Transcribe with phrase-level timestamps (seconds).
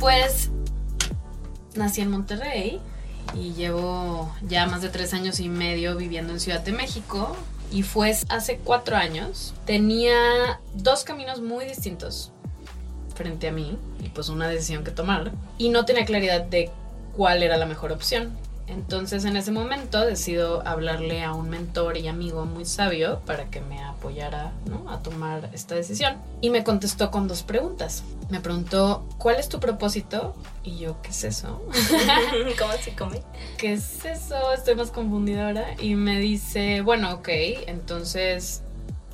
[0.00, 0.50] Pues
[1.76, 2.80] nací en Monterrey
[3.34, 7.36] y llevo ya más de tres años y medio viviendo en Ciudad de México.
[7.70, 9.54] Y fue hace cuatro años.
[9.66, 12.32] Tenía dos caminos muy distintos
[13.14, 15.32] frente a mí y pues una decisión que tomar.
[15.58, 16.70] Y no tenía claridad de
[17.14, 18.32] cuál era la mejor opción.
[18.70, 23.60] Entonces en ese momento decido hablarle a un mentor y amigo muy sabio para que
[23.60, 24.52] me apoyara
[24.88, 26.16] a tomar esta decisión.
[26.40, 28.04] Y me contestó con dos preguntas.
[28.30, 30.36] Me preguntó, ¿cuál es tu propósito?
[30.62, 31.62] Y yo, ¿qué es eso?
[32.58, 33.22] ¿Cómo se come?
[33.58, 34.52] ¿Qué es eso?
[34.52, 35.74] Estoy más confundida ahora.
[35.80, 37.28] Y me dice, bueno, ok,
[37.66, 38.62] entonces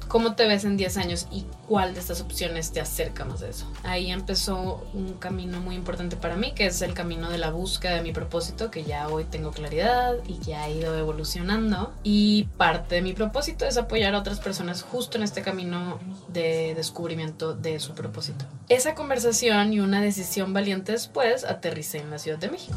[0.08, 3.50] ¿Cómo te ves en 10 años y cuál de estas opciones te acerca más de
[3.50, 3.70] eso?
[3.82, 7.96] Ahí empezó un camino muy importante para mí, que es el camino de la búsqueda
[7.96, 11.92] de mi propósito, que ya hoy tengo claridad y ya ha ido evolucionando.
[12.04, 16.74] Y parte de mi propósito es apoyar a otras personas justo en este camino de
[16.74, 18.44] descubrimiento de su propósito.
[18.68, 22.76] Esa conversación y una decisión valiente después aterricé en la Ciudad de México.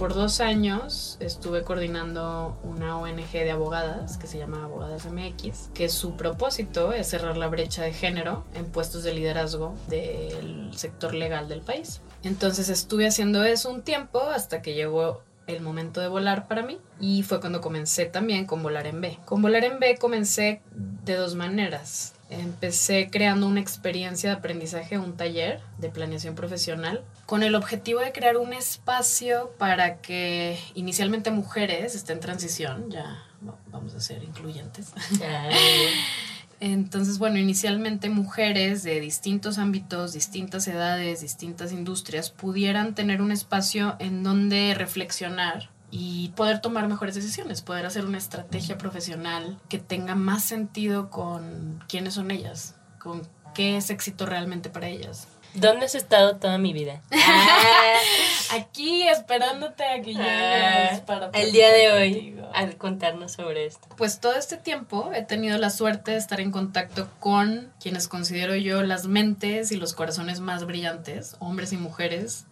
[0.00, 5.90] Por dos años estuve coordinando una ONG de abogadas que se llama Abogadas MX, que
[5.90, 11.50] su propósito es cerrar la brecha de género en puestos de liderazgo del sector legal
[11.50, 12.00] del país.
[12.22, 16.78] Entonces estuve haciendo eso un tiempo hasta que llegó el momento de volar para mí
[16.98, 19.18] y fue cuando comencé también con Volar en B.
[19.26, 20.62] Con Volar en B comencé
[21.04, 22.14] de dos maneras.
[22.30, 28.12] Empecé creando una experiencia de aprendizaje, un taller de planeación profesional, con el objetivo de
[28.12, 33.24] crear un espacio para que inicialmente mujeres estén en transición, ya
[33.70, 34.92] vamos a ser incluyentes.
[36.60, 43.96] Entonces, bueno, inicialmente mujeres de distintos ámbitos, distintas edades, distintas industrias pudieran tener un espacio
[43.98, 50.14] en donde reflexionar y poder tomar mejores decisiones, poder hacer una estrategia profesional que tenga
[50.14, 53.22] más sentido con quiénes son ellas, con
[53.54, 55.28] qué es éxito realmente para ellas.
[55.54, 57.02] ¿Dónde has estado toda mi vida?
[58.52, 63.88] Aquí esperándote a que llegues para el día de hoy al contarnos sobre esto.
[63.96, 68.54] Pues todo este tiempo he tenido la suerte de estar en contacto con quienes considero
[68.54, 72.46] yo las mentes y los corazones más brillantes, hombres y mujeres,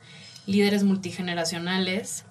[0.47, 2.25] líderes multigeneracionales,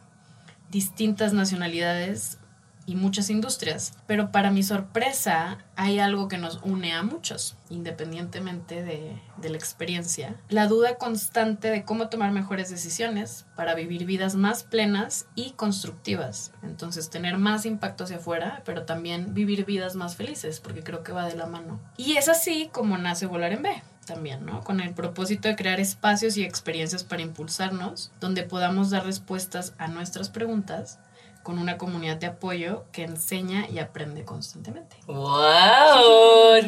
[0.69, 2.39] distintas nacionalidades
[2.87, 3.93] y muchas industrias.
[4.07, 9.57] Pero para mi sorpresa hay algo que nos une a muchos, independientemente de, de, la
[9.57, 10.37] experiencia.
[10.49, 16.53] La duda constante de cómo tomar mejores decisiones para vivir vidas más plenas y constructivas.
[16.63, 21.11] Entonces tener más impacto hacia afuera, pero también vivir vidas más felices, porque creo que
[21.11, 21.81] va de la mano.
[21.97, 24.63] Y es así como nace Volar en B también, ¿no?
[24.63, 29.87] Con el propósito de crear espacios y experiencias para impulsarnos, donde podamos dar respuestas a
[29.87, 30.97] nuestras preguntas
[31.43, 34.97] con una comunidad de apoyo que enseña y aprende constantemente.
[35.05, 36.63] ¡Wow!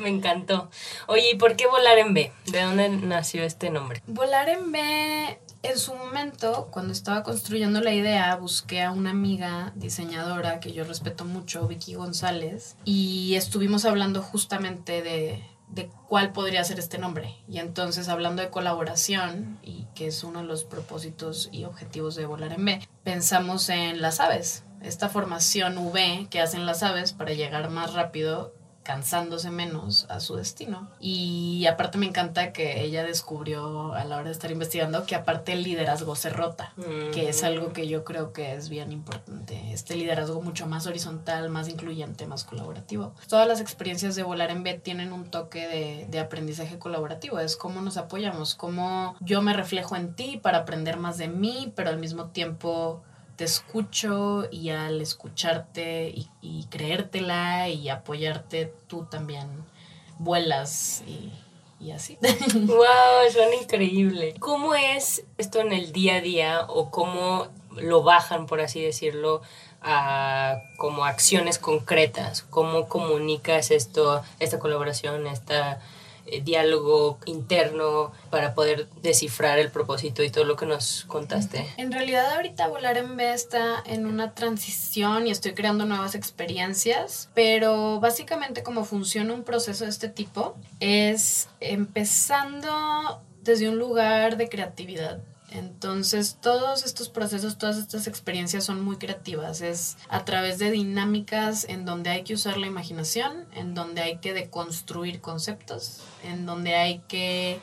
[0.00, 0.70] Me encantó.
[1.06, 2.32] Oye, ¿y por qué Volar en B?
[2.46, 4.02] ¿De dónde nació este nombre?
[4.06, 9.72] Volar en B, en su momento, cuando estaba construyendo la idea, busqué a una amiga
[9.76, 15.42] diseñadora que yo respeto mucho, Vicky González, y estuvimos hablando justamente de,
[15.74, 17.36] de cuál podría ser este nombre.
[17.48, 22.26] Y entonces, hablando de colaboración, y que es uno de los propósitos y objetivos de
[22.26, 27.32] Volar en B, pensamos en las aves, esta formación V que hacen las aves para
[27.32, 30.88] llegar más rápido cansándose menos a su destino.
[31.00, 35.54] Y aparte me encanta que ella descubrió a la hora de estar investigando que aparte
[35.54, 36.72] el liderazgo se rota,
[37.12, 39.72] que es algo que yo creo que es bien importante.
[39.72, 43.14] Este liderazgo mucho más horizontal, más incluyente, más colaborativo.
[43.26, 47.56] Todas las experiencias de volar en B tienen un toque de, de aprendizaje colaborativo, es
[47.56, 51.88] cómo nos apoyamos, cómo yo me reflejo en ti para aprender más de mí, pero
[51.88, 53.02] al mismo tiempo
[53.36, 59.48] te escucho y al escucharte y, creértela y apoyarte, tú también
[60.18, 61.32] vuelas y,
[61.80, 62.18] y así.
[62.54, 63.30] ¡Wow!
[63.32, 64.34] Suena increíble.
[64.38, 69.42] ¿Cómo es esto en el día a día o cómo lo bajan, por así decirlo,
[69.82, 72.42] a como acciones concretas?
[72.42, 75.80] ¿Cómo comunicas esto, esta colaboración, esta
[76.26, 81.66] eh, diálogo interno para poder descifrar el propósito y todo lo que nos contaste?
[81.76, 87.28] En realidad ahorita Volar en B está en una transición y estoy creando nuevas experiencias,
[87.34, 94.48] pero básicamente cómo funciona un proceso de este tipo es empezando desde un lugar de
[94.48, 95.20] creatividad
[95.54, 99.60] entonces, todos estos procesos, todas estas experiencias son muy creativas.
[99.60, 104.18] Es a través de dinámicas en donde hay que usar la imaginación, en donde hay
[104.18, 107.60] que deconstruir conceptos, en donde hay que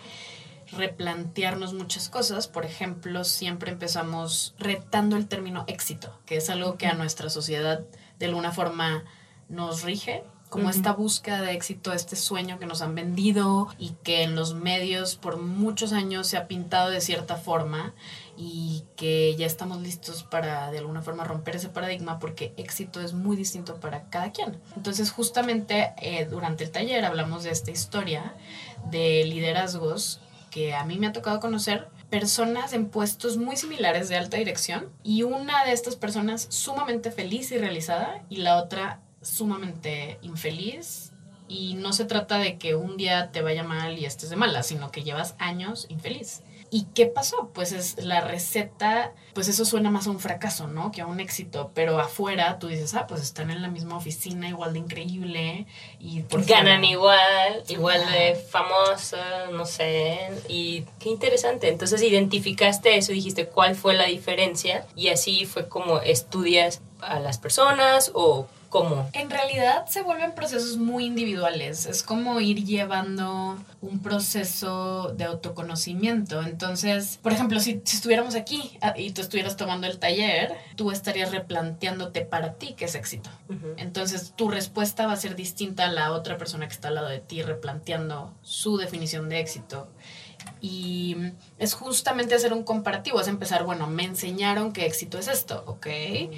[0.72, 2.48] replantearnos muchas cosas.
[2.48, 7.81] Por ejemplo, siempre empezamos retando el término éxito, que es algo que a nuestra sociedad
[8.19, 9.04] de alguna forma
[9.50, 14.24] nos rige como esta búsqueda de éxito, este sueño que nos han vendido y que
[14.24, 17.94] en los medios por muchos años se ha pintado de cierta forma
[18.44, 23.14] y que ya estamos listos para de alguna forma romper ese paradigma porque éxito es
[23.14, 24.58] muy distinto para cada quien.
[24.76, 28.34] Entonces justamente eh, durante el taller hablamos de esta historia
[28.90, 34.18] de liderazgos que a mí me ha tocado conocer personas en puestos muy similares de
[34.18, 40.18] alta dirección y una de estas personas sumamente feliz y realizada y la otra sumamente
[40.24, 41.12] infeliz
[41.48, 44.64] y no se trata de que un día te vaya mal y estés de mala,
[44.64, 46.42] sino que llevas años infeliz.
[46.73, 47.51] ¿Y qué pasó?
[47.53, 50.94] Pues es la receta, pues eso suena más a un fracaso, ¿no?
[50.94, 54.47] Que a un éxito, pero afuera tú dices, ah, pues están en la misma oficina,
[54.47, 55.68] igual de increíble
[56.00, 61.68] y ganan igual, igual de famosa, no sé, y qué interesante.
[61.68, 67.38] Entonces identificaste eso, dijiste cuál fue la diferencia y así fue como estudias a las
[67.38, 69.09] personas o ¿Cómo?
[69.12, 71.85] En realidad se vuelven procesos muy individuales.
[71.85, 76.41] Es como ir llevando un proceso de autoconocimiento.
[76.41, 81.31] Entonces, por ejemplo, si, estuviéramos aquí ah, y tú estuvieras tomando el taller, tú estarías
[81.31, 83.29] replanteándote para ti qué es éxito.
[83.75, 87.09] Entonces, tu respuesta va a ser distinta a la otra persona que está al lado
[87.09, 89.89] de ti replanteando su definición de éxito.
[90.62, 91.18] Y
[91.57, 95.88] es justamente hacer un comparativo, es empezar, bueno, me enseñaron que éxito es esto, ¿ok?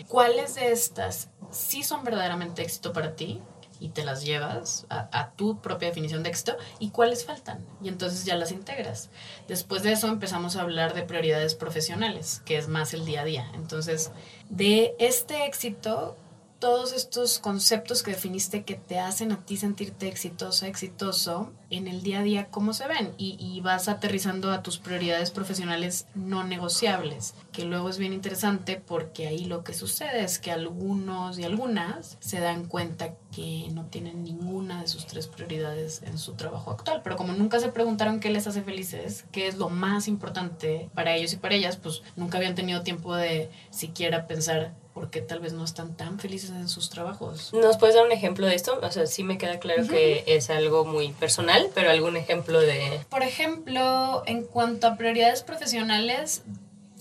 [0.08, 3.42] ¿Cuáles de estas sí son verdaderamente éxito para ti?
[3.80, 7.66] y te las llevas a, a, tu propia definición de éxito y cuáles faltan.
[7.82, 9.10] Y entonces ya las integras.
[9.50, 13.26] Después de eso empezamos a hablar de prioridades profesionales, que es más el día a
[13.26, 13.52] día.
[13.56, 14.12] Entonces,
[14.50, 16.16] de este éxito,
[16.60, 22.04] todos estos conceptos que definiste que te hacen a ti sentirte exitosa, exitoso, en el
[22.04, 23.14] día a día, ¿cómo se ven?
[23.18, 28.82] Y, y, vas aterrizando a tus prioridades profesionales no negociables, que luego es bien interesante
[28.86, 33.86] porque ahí lo que sucede es que algunos y algunas se dan cuenta que no
[33.86, 38.20] tienen ninguna de sus tres prioridades en su trabajo actual, pero como nunca se preguntaron
[38.20, 42.02] qué les hace felices, qué es lo más importante para ellos y para ellas, pues
[42.16, 46.70] nunca habían tenido tiempo de siquiera pensar porque tal vez no están tan felices en
[46.70, 47.52] sus trabajos.
[47.54, 48.80] ¿Nos puedes dar un ejemplo de esto?
[48.82, 53.02] O sea, sí me queda claro que es algo muy personal, pero algún ejemplo de...
[53.10, 56.44] Por ejemplo, en cuanto a prioridades profesionales,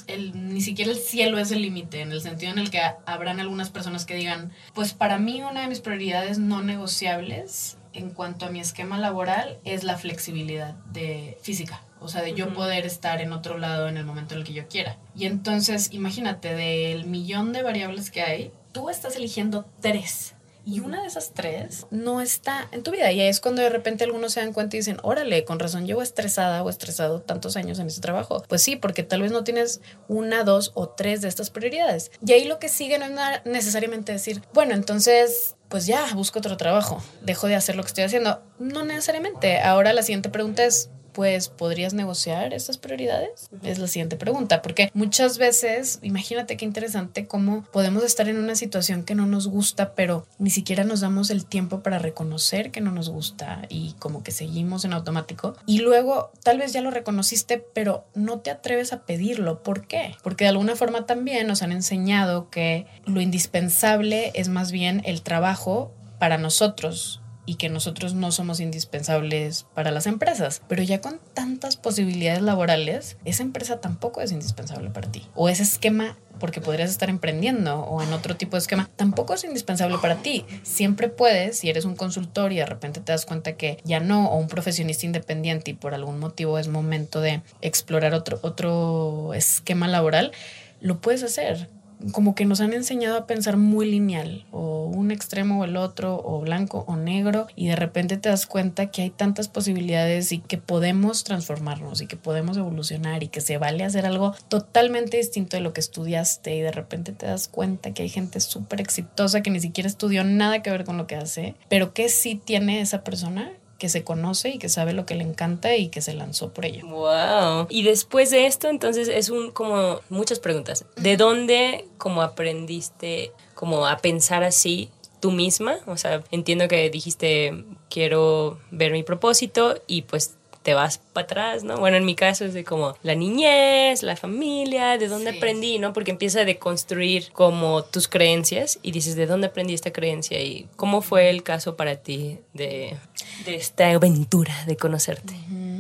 [0.07, 3.41] el, ni siquiera el cielo es el límite, en el sentido en el que habrán
[3.41, 8.47] algunas personas que digan, pues para mí una de mis prioridades no negociables en cuanto
[8.47, 11.83] a mi esquema laboral es la flexibilidad de física.
[12.01, 14.53] O sea, de yo poder estar en otro lado en el momento en el que
[14.53, 14.99] yo quiera.
[15.15, 20.35] Y entonces, imagínate, del millón de variables que hay, tú estás eligiendo tres.
[20.65, 23.11] Y una de esas tres no está en tu vida.
[23.11, 25.87] Y ahí es cuando de repente algunos se dan cuenta y dicen, órale, con razón
[25.87, 28.45] llevo estresada o estresado tantos años en ese trabajo.
[28.49, 32.13] Pues sí, porque tal vez no tienes una, dos o tres de estas prioridades.
[32.25, 36.59] Y ahí lo que sigue no es necesariamente decir, bueno, entonces pues ya, busco otro
[36.59, 38.43] trabajo, dejo de hacer lo que estoy haciendo.
[38.59, 39.59] No necesariamente.
[39.59, 43.51] Ahora la siguiente pregunta es, pues podrías negociar estas prioridades?
[43.63, 48.55] Es la siguiente pregunta, porque muchas veces, imagínate qué interesante cómo podemos estar en una
[48.55, 52.81] situación que no nos gusta, pero ni siquiera nos damos el tiempo para reconocer que
[52.81, 55.55] no nos gusta y como que seguimos en automático.
[55.67, 59.63] Y luego tal vez ya lo reconociste, pero no te atreves a pedirlo.
[59.63, 60.17] ¿Por qué?
[60.23, 65.23] Porque de alguna forma también nos han enseñado que lo indispensable es más bien el
[65.23, 70.63] trabajo para nosotros y que nosotros no somos indispensables para las empresas.
[70.69, 75.27] Pero ya con tantas posibilidades laborales, esa empresa tampoco es indispensable para ti.
[75.35, 79.45] O ese esquema porque podrías estar emprendiendo o en otro tipo de esquema, tampoco es
[79.45, 80.45] indispensable para ti.
[80.65, 84.29] Siempre puedes, si eres un consultor y de repente te das cuenta que ya no,
[84.29, 89.87] o un profesionista independiente y por algún motivo es momento de explorar otro, otro esquema
[89.87, 90.33] laboral,
[90.81, 91.69] lo puedes hacer
[92.13, 96.21] como que nos han enseñado a pensar muy lineal, o un extremo o el otro,
[96.25, 100.39] o blanco o negro, y de repente te das cuenta que hay tantas posibilidades y
[100.39, 105.57] que podemos transformarnos y que podemos evolucionar y que se vale hacer algo totalmente distinto
[105.57, 109.43] de lo que estudiaste y de repente te das cuenta que hay gente súper exitosa
[109.43, 112.81] que ni siquiera estudió nada que ver con lo que hace, pero que sí tiene
[112.81, 116.15] esa persona que se conoce y que sabe lo que le encanta y que se
[116.15, 116.87] lanzó por ello.
[116.87, 117.67] Wow.
[117.69, 120.85] Y después de esto, entonces es un como muchas preguntas.
[120.95, 125.79] ¿De dónde como aprendiste como a pensar así tú misma?
[125.87, 131.65] O sea, entiendo que dijiste quiero ver mi propósito y pues te vas para atrás,
[131.65, 131.77] ¿no?
[131.79, 135.93] Bueno, en mi caso es de como la niñez, la familia, de dónde aprendí, ¿no?
[135.93, 140.41] Porque empieza a deconstruir como tus creencias y dices, ¿de dónde aprendí esta creencia?
[140.41, 142.97] Y cómo fue el caso para ti de,
[143.45, 145.35] de esta aventura de conocerte.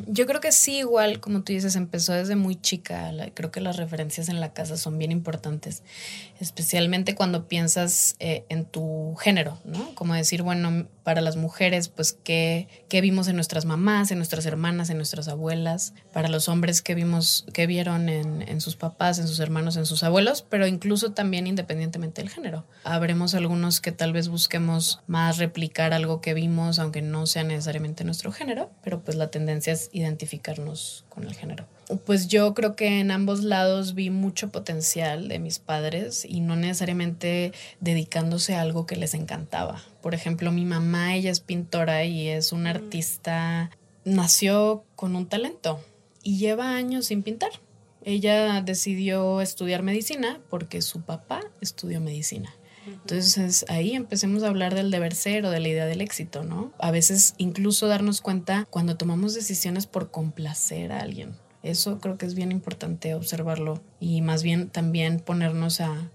[0.06, 3.12] Yo creo que sí, igual, como tú dices, empezó desde muy chica.
[3.34, 5.82] creo que las referencias en la casa son bien importantes,
[6.40, 9.94] especialmente cuando piensas eh, en tu género, ¿no?
[9.94, 14.46] Como decir, bueno, para las mujeres, pues, ¿qué, ¿qué, vimos en nuestras mamás, en nuestras
[14.46, 15.94] hermanas, en nuestras abuelas?
[16.12, 19.86] Para los hombres, ¿qué vimos, qué vieron en, en sus papás, en sus hermanos, en
[19.86, 20.44] sus abuelos?
[20.48, 22.64] Pero incluso también independientemente del género.
[22.84, 28.04] Habremos algunos que tal vez busquemos más replicar algo que vimos, aunque no sea necesariamente
[28.04, 31.66] nuestro género, pero pues la tendencia es identificarnos con el género.
[31.98, 36.56] Pues yo creo que en ambos lados vi mucho potencial de mis padres y no
[36.56, 39.82] necesariamente dedicándose a algo que les encantaba.
[40.00, 43.70] Por ejemplo, mi mamá, ella es pintora y es una artista,
[44.04, 45.80] nació con un talento
[46.22, 47.50] y lleva años sin pintar.
[48.04, 52.54] Ella decidió estudiar medicina porque su papá estudió medicina.
[52.86, 56.72] Entonces ahí empecemos a hablar del deber ser o de la idea del éxito, ¿no?
[56.78, 61.36] A veces incluso darnos cuenta cuando tomamos decisiones por complacer a alguien.
[61.62, 66.10] Eso creo que es bien importante observarlo y más bien también ponernos a,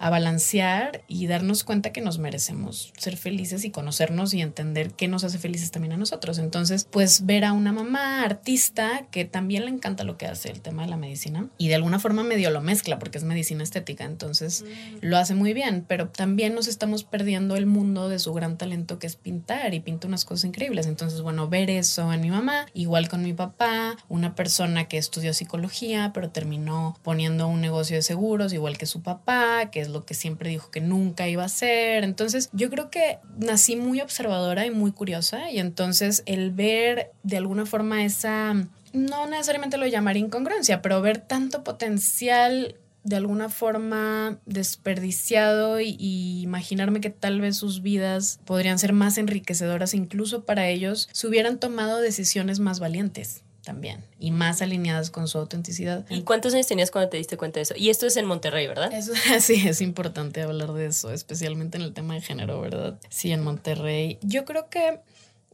[0.00, 5.08] a balancear y darnos cuenta que nos merecemos ser felices y conocernos y entender qué
[5.08, 6.38] nos hace felices también a nosotros.
[6.38, 10.62] Entonces, pues ver a una mamá artista que también le encanta lo que hace el
[10.62, 14.04] tema de la medicina y de alguna forma medio lo mezcla porque es medicina estética,
[14.04, 14.96] entonces mm.
[15.02, 18.98] lo hace muy bien, pero también nos estamos perdiendo el mundo de su gran talento
[18.98, 20.86] que es pintar y pinta unas cosas increíbles.
[20.86, 25.34] Entonces, bueno, ver eso en mi mamá, igual con mi papá, una persona que estudió
[25.34, 30.04] psicología, pero terminó poniendo un negocio de seguros, igual que su papá, que es lo
[30.04, 32.04] que siempre dijo que nunca iba a ser.
[32.04, 37.36] Entonces yo creo que nací muy observadora y muy curiosa y entonces el ver de
[37.36, 38.54] alguna forma esa,
[38.92, 45.96] no necesariamente lo llamaría incongruencia, pero ver tanto potencial de alguna forma desperdiciado y,
[46.42, 51.58] imaginarme que tal vez sus vidas podrían ser más enriquecedoras incluso para ellos si hubieran
[51.58, 56.04] tomado decisiones más valientes también y más alineadas con su autenticidad.
[56.08, 57.74] ¿Y cuántos años tenías cuando te diste cuenta de eso?
[57.76, 58.92] Y esto es en Monterrey, ¿verdad?
[58.92, 62.98] Eso, sí, es importante hablar de eso, especialmente en el tema de género, ¿verdad?
[63.08, 64.18] Sí, en Monterrey.
[64.22, 65.00] Yo creo que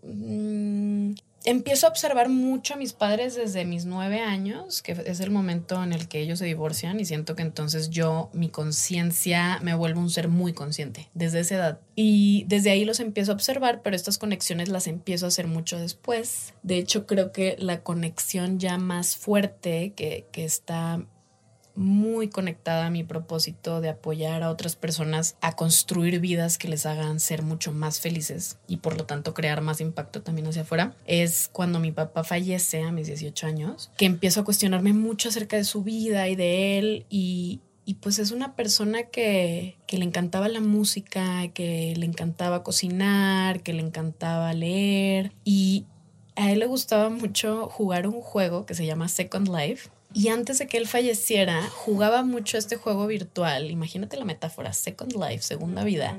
[0.02, 1.14] mm,
[1.46, 5.82] empiezo a observar mucho a mis padres desde mis nueve años, que es el momento
[5.82, 10.00] en el que ellos se divorcian y siento que entonces yo, mi conciencia, me vuelvo
[10.00, 11.80] un ser muy consciente desde esa edad.
[11.94, 15.78] Y desde ahí los empiezo a observar, pero estas conexiones las empiezo a hacer mucho
[15.78, 16.52] después.
[16.62, 21.06] De hecho, creo que la conexión ya más fuerte que, que está
[21.76, 26.86] muy conectada a mi propósito de apoyar a otras personas a construir vidas que les
[26.86, 30.94] hagan ser mucho más felices y por lo tanto crear más impacto también hacia afuera.
[31.06, 35.56] Es cuando mi papá fallece a mis 18 años, que empiezo a cuestionarme mucho acerca
[35.56, 40.04] de su vida y de él y, y pues es una persona que, que, le
[40.04, 45.84] encantaba la música, que le encantaba cocinar, que le encantaba leer y
[46.36, 50.58] a él le gustaba mucho jugar un juego que se llama Second Life y antes
[50.58, 53.70] de que él falleciera, jugaba mucho este juego virtual.
[53.70, 56.18] Imagínate la metáfora, Second Life, segunda vida.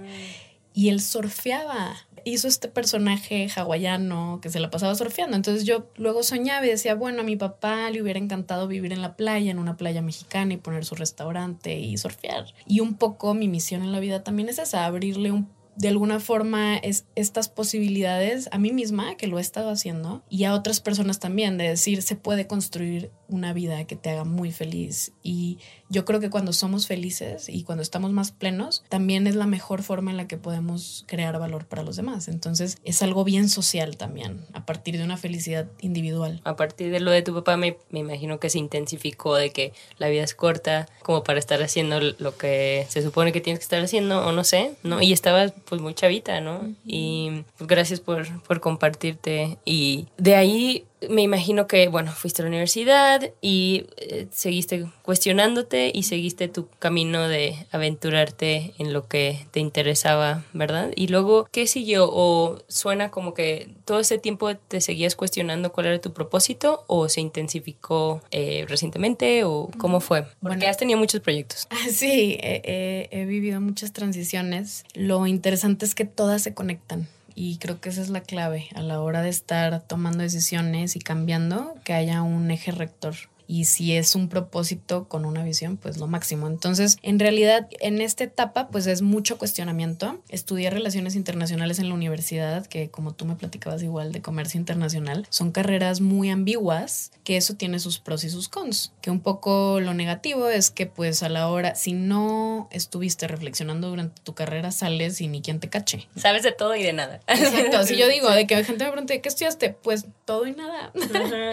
[0.71, 1.95] Y él surfeaba.
[2.23, 5.35] Hizo este personaje hawaiano que se la pasaba surfeando.
[5.35, 9.01] Entonces yo luego soñaba y decía, bueno, a mi papá le hubiera encantado vivir en
[9.01, 12.53] la playa, en una playa mexicana y poner su restaurante y surfear.
[12.67, 16.19] Y un poco mi misión en la vida también es esa, abrirle un de alguna
[16.19, 20.81] forma es estas posibilidades a mí misma, que lo he estado haciendo, y a otras
[20.81, 25.13] personas también, de decir, se puede construir una vida que te haga muy feliz.
[25.21, 29.45] Y yo creo que cuando somos felices y cuando estamos más plenos, también es la
[29.45, 32.27] mejor forma en la que podemos crear valor para los demás.
[32.27, 36.41] Entonces es algo bien social también, a partir de una felicidad individual.
[36.43, 39.73] A partir de lo de tu papá, me, me imagino que se intensificó de que
[39.97, 43.63] la vida es corta como para estar haciendo lo que se supone que tienes que
[43.63, 45.01] estar haciendo, o no sé, ¿no?
[45.01, 46.73] Y estabas pues muy chavita, ¿no?
[46.85, 49.57] Y pues gracias por, por compartirte.
[49.65, 55.91] Y de ahí me imagino que, bueno, fuiste a la universidad y eh, seguiste cuestionándote
[55.93, 60.91] y seguiste tu camino de aventurarte en lo que te interesaba, ¿verdad?
[60.95, 62.09] Y luego, ¿qué siguió?
[62.11, 67.09] ¿O suena como que todo ese tiempo te seguías cuestionando cuál era tu propósito o
[67.09, 70.25] se intensificó eh, recientemente o cómo fue?
[70.41, 71.67] Porque has tenido muchos proyectos.
[71.87, 74.83] Sí, he vivido muchas transiciones.
[74.93, 77.07] Lo interesante es que todas se conectan
[77.39, 80.99] y creo que esa es la clave a la hora de estar tomando decisiones y
[80.99, 83.13] cambiando, que haya un eje rector
[83.47, 86.47] y si es un propósito con una visión, pues lo máximo.
[86.47, 90.21] Entonces, en realidad, en esta etapa, pues es mucho cuestionamiento.
[90.29, 95.25] Estudié relaciones internacionales en la universidad, que como tú me platicabas igual de comercio internacional,
[95.29, 99.79] son carreras muy ambiguas, que eso tiene sus pros y sus cons, que un poco
[99.79, 104.71] lo negativo es que pues a la hora, si no estuviste reflexionando durante tu carrera,
[104.71, 106.07] sales y ni quien te cache.
[106.17, 107.21] Sabes de todo y de nada.
[107.27, 109.69] Exacto, si yo digo, de que gente me pregunte, ¿qué estudiaste?
[109.69, 110.91] Pues todo y nada.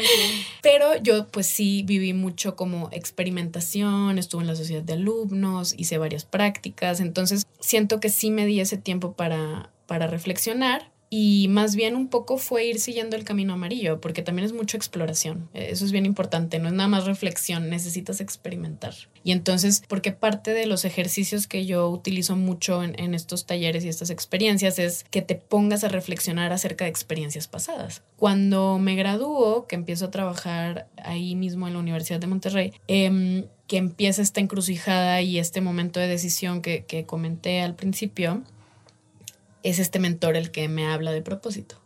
[0.63, 5.99] Pero yo pues sí viví mucho como experimentación, estuve en la sociedad de alumnos, hice
[5.99, 11.77] varias prácticas, entonces siento que sí me di ese tiempo para, para reflexionar y más
[11.77, 15.49] bien un poco fue ir siguiendo el camino amarillo, porque también es mucha exploración.
[15.55, 18.95] Eso es bien importante, no es nada más reflexión, necesitas experimentar.
[19.23, 23.89] Y entonces, porque parte de los ejercicios que yo utilizo mucho en, estos talleres y
[23.89, 28.03] estas experiencias es que te pongas a reflexionar acerca de experiencias pasadas.
[28.17, 33.45] Cuando me graduó, que empiezo a trabajar ahí mismo en la Universidad de Monterrey, em,
[33.69, 38.43] que empieza esta encrucijada y este momento de decisión que comenté al principio,
[39.65, 41.81] es este mentor el que me habla de propósito.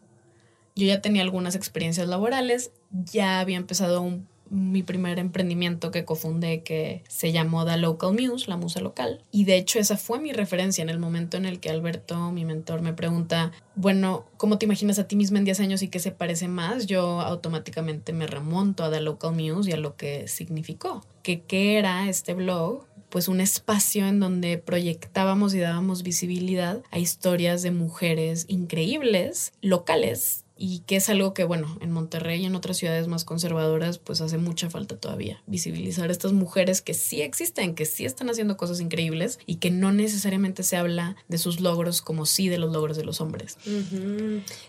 [0.75, 4.21] Yo ya tenía algunas experiencias laborales, ya había empezado
[4.51, 9.23] mi primer emprendimiento que cofundé que se llamó The Local Muse, la musa local.
[9.31, 12.45] Y de hecho esa fue mi referencia en el momento en el que Alberto, mi
[12.45, 15.99] mentor, me pregunta, bueno, ¿cómo te imaginas a ti misma en 10 años y qué
[15.99, 16.87] se parece más?
[16.87, 21.05] Yo automáticamente me remonto a The Local Muse y a lo que significó.
[21.23, 26.99] Que qué era este blog pues un espacio en donde proyectábamos y dábamos visibilidad a
[26.99, 32.57] historias de mujeres increíbles, locales, y que es algo que, bueno, en Monterrey y en
[32.57, 35.41] otras ciudades más conservadoras, pues hace mucha falta todavía.
[35.47, 39.71] Visibilizar a estas mujeres que sí existen, que sí están haciendo cosas increíbles y que
[39.71, 43.57] no necesariamente se habla de sus logros como sí de los logros de los hombres.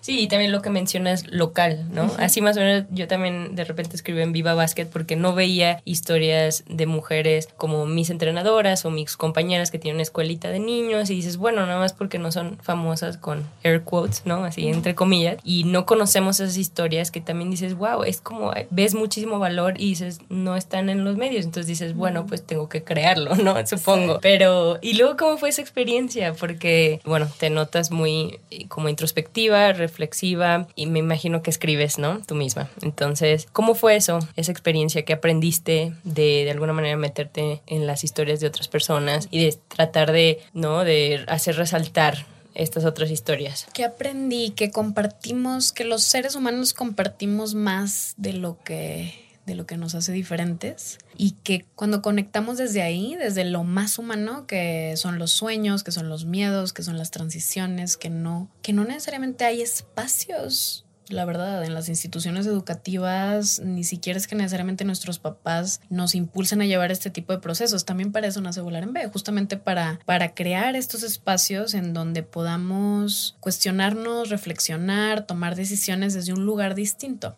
[0.01, 2.11] Sí, y también lo que mencionas local, ¿no?
[2.19, 5.81] Así más o menos yo también de repente escribí en Viva Basket porque no veía
[5.85, 11.09] historias de mujeres como mis entrenadoras o mis compañeras que tienen una escuelita de niños
[11.09, 14.43] y dices, bueno, nada más porque no son famosas con air quotes, ¿no?
[14.43, 18.95] Así entre comillas, y no conocemos esas historias que también dices, wow, es como ves
[18.95, 21.45] muchísimo valor y dices, no están en los medios.
[21.45, 23.55] Entonces dices, bueno, pues tengo que crearlo, ¿no?
[23.65, 24.19] Supongo.
[24.21, 26.33] Pero, ¿y luego cómo fue esa experiencia?
[26.33, 32.21] Porque, bueno, te notas muy eh, como introspectiva, reflexiva y me imagino que escribes, ¿no?
[32.25, 32.69] Tú misma.
[32.81, 34.19] Entonces, ¿cómo fue eso?
[34.35, 39.27] Esa experiencia que aprendiste de de alguna manera meterte en las historias de otras personas
[39.31, 40.83] y de tratar de, ¿no?
[40.83, 43.67] De hacer resaltar estas otras historias.
[43.73, 49.65] Que aprendí que compartimos, que los seres humanos compartimos más de lo que de lo
[49.65, 54.93] que nos hace diferentes y que cuando conectamos desde ahí, desde lo más humano, que
[54.95, 58.85] son los sueños, que son los miedos, que son las transiciones, que no que no
[58.85, 65.19] necesariamente hay espacios la verdad, en las instituciones educativas ni siquiera es que necesariamente nuestros
[65.19, 67.85] papás nos impulsen a llevar este tipo de procesos.
[67.85, 72.23] También para eso nace Volar en B, justamente para, para crear estos espacios en donde
[72.23, 77.37] podamos cuestionarnos, reflexionar, tomar decisiones desde un lugar distinto.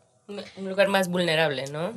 [0.58, 1.94] Un lugar más vulnerable, ¿no?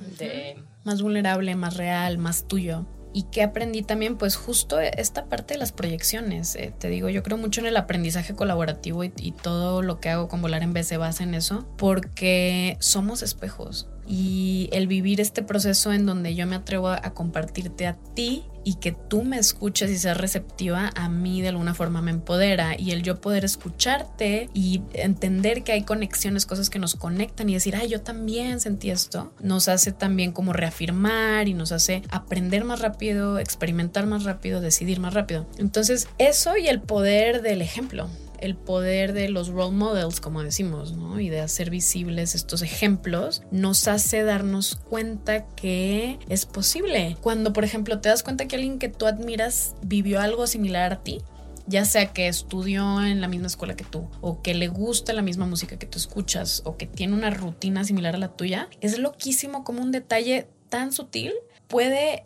[0.85, 5.61] Más vulnerable, más real, más tuyo y que aprendí también, pues justo esta parte de
[5.61, 6.57] las proyecciones.
[6.57, 10.29] Eh, te digo, yo creo mucho en el aprendizaje colaborativo y, todo lo que hago
[10.29, 15.43] con Volar en vez se basa en eso, porque somos espejos y el vivir este
[15.43, 19.91] proceso en donde yo me atrevo a, compartirte a ti y que tú me escuches
[19.91, 24.49] y seas receptiva a mí de alguna forma me empodera y el yo poder escucharte
[24.55, 28.91] y entender que hay conexiones, cosas que nos conectan y decir, ay, yo también sentí
[28.91, 34.61] esto, nos hace también como reafirmar y nos hace aprender más rápido, experimentar más rápido,
[34.61, 35.47] decidir más rápido.
[35.59, 38.09] Entonces, eso y el poder del ejemplo
[38.41, 41.21] el poder de los role models, como decimos, ¿no?
[41.21, 47.17] Y de hacer visibles estos ejemplos, nos hace darnos cuenta que es posible.
[47.21, 51.03] Cuando, por ejemplo, te das cuenta que alguien que tú admiras vivió algo similar a
[51.03, 51.21] ti,
[51.67, 55.23] ya sea que estudió en la misma escuela que tú, o que le gusta la
[55.23, 58.99] misma música que tú escuchas, o que tiene una rutina similar a la tuya, es
[58.99, 61.33] loquísimo como un detalle tan sutil
[61.69, 62.25] puede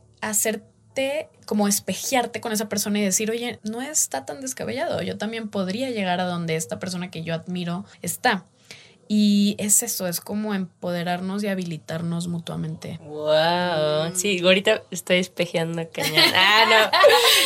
[1.47, 5.91] como espejearte con esa persona y decir, oye, no está tan descabellado, yo también podría
[5.91, 8.45] llegar a donde esta persona que yo admiro está.
[9.11, 13.01] Y es eso, es como empoderarnos y habilitarnos mutuamente.
[13.03, 14.15] Wow.
[14.15, 16.25] Sí, ahorita estoy espejeando cañón.
[16.35, 16.91] Ah,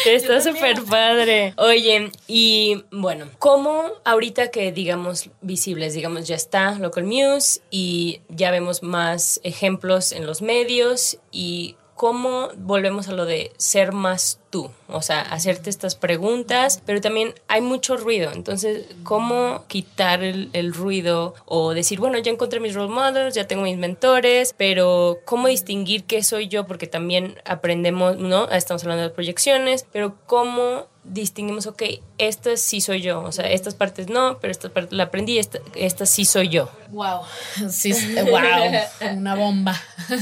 [0.04, 0.10] no.
[0.10, 1.54] Está súper padre.
[1.56, 8.50] Oye, y bueno, ¿cómo ahorita que digamos visibles, digamos ya está Local News y ya
[8.50, 14.72] vemos más ejemplos en los medios y cómo volvemos a lo de ser más tú,
[14.88, 21.34] o sea, hacerte estas preguntas, pero también hay mucho ruido, entonces, ¿cómo quitar el, ruido
[21.44, 26.02] o decir, bueno, ya encontré mis role models, ya tengo mis mentores, pero ¿cómo distinguir
[26.02, 26.66] qué soy yo?
[26.66, 28.48] Porque también aprendemos, ¿no?
[28.48, 31.82] Estamos hablando de proyecciones, pero ¿cómo distinguimos, ok,
[32.18, 35.58] esta sí soy yo, o sea, estas partes no, pero esta parte la aprendí, esta,
[35.74, 36.70] esta sí soy yo.
[36.90, 37.22] Wow,
[37.70, 37.92] sí,
[38.30, 39.80] wow, una bomba.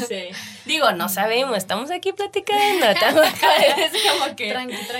[0.08, 0.28] Sí.
[0.64, 3.26] Digo, no sabemos, estamos aquí platicando, estamos,
[4.20, 4.54] como que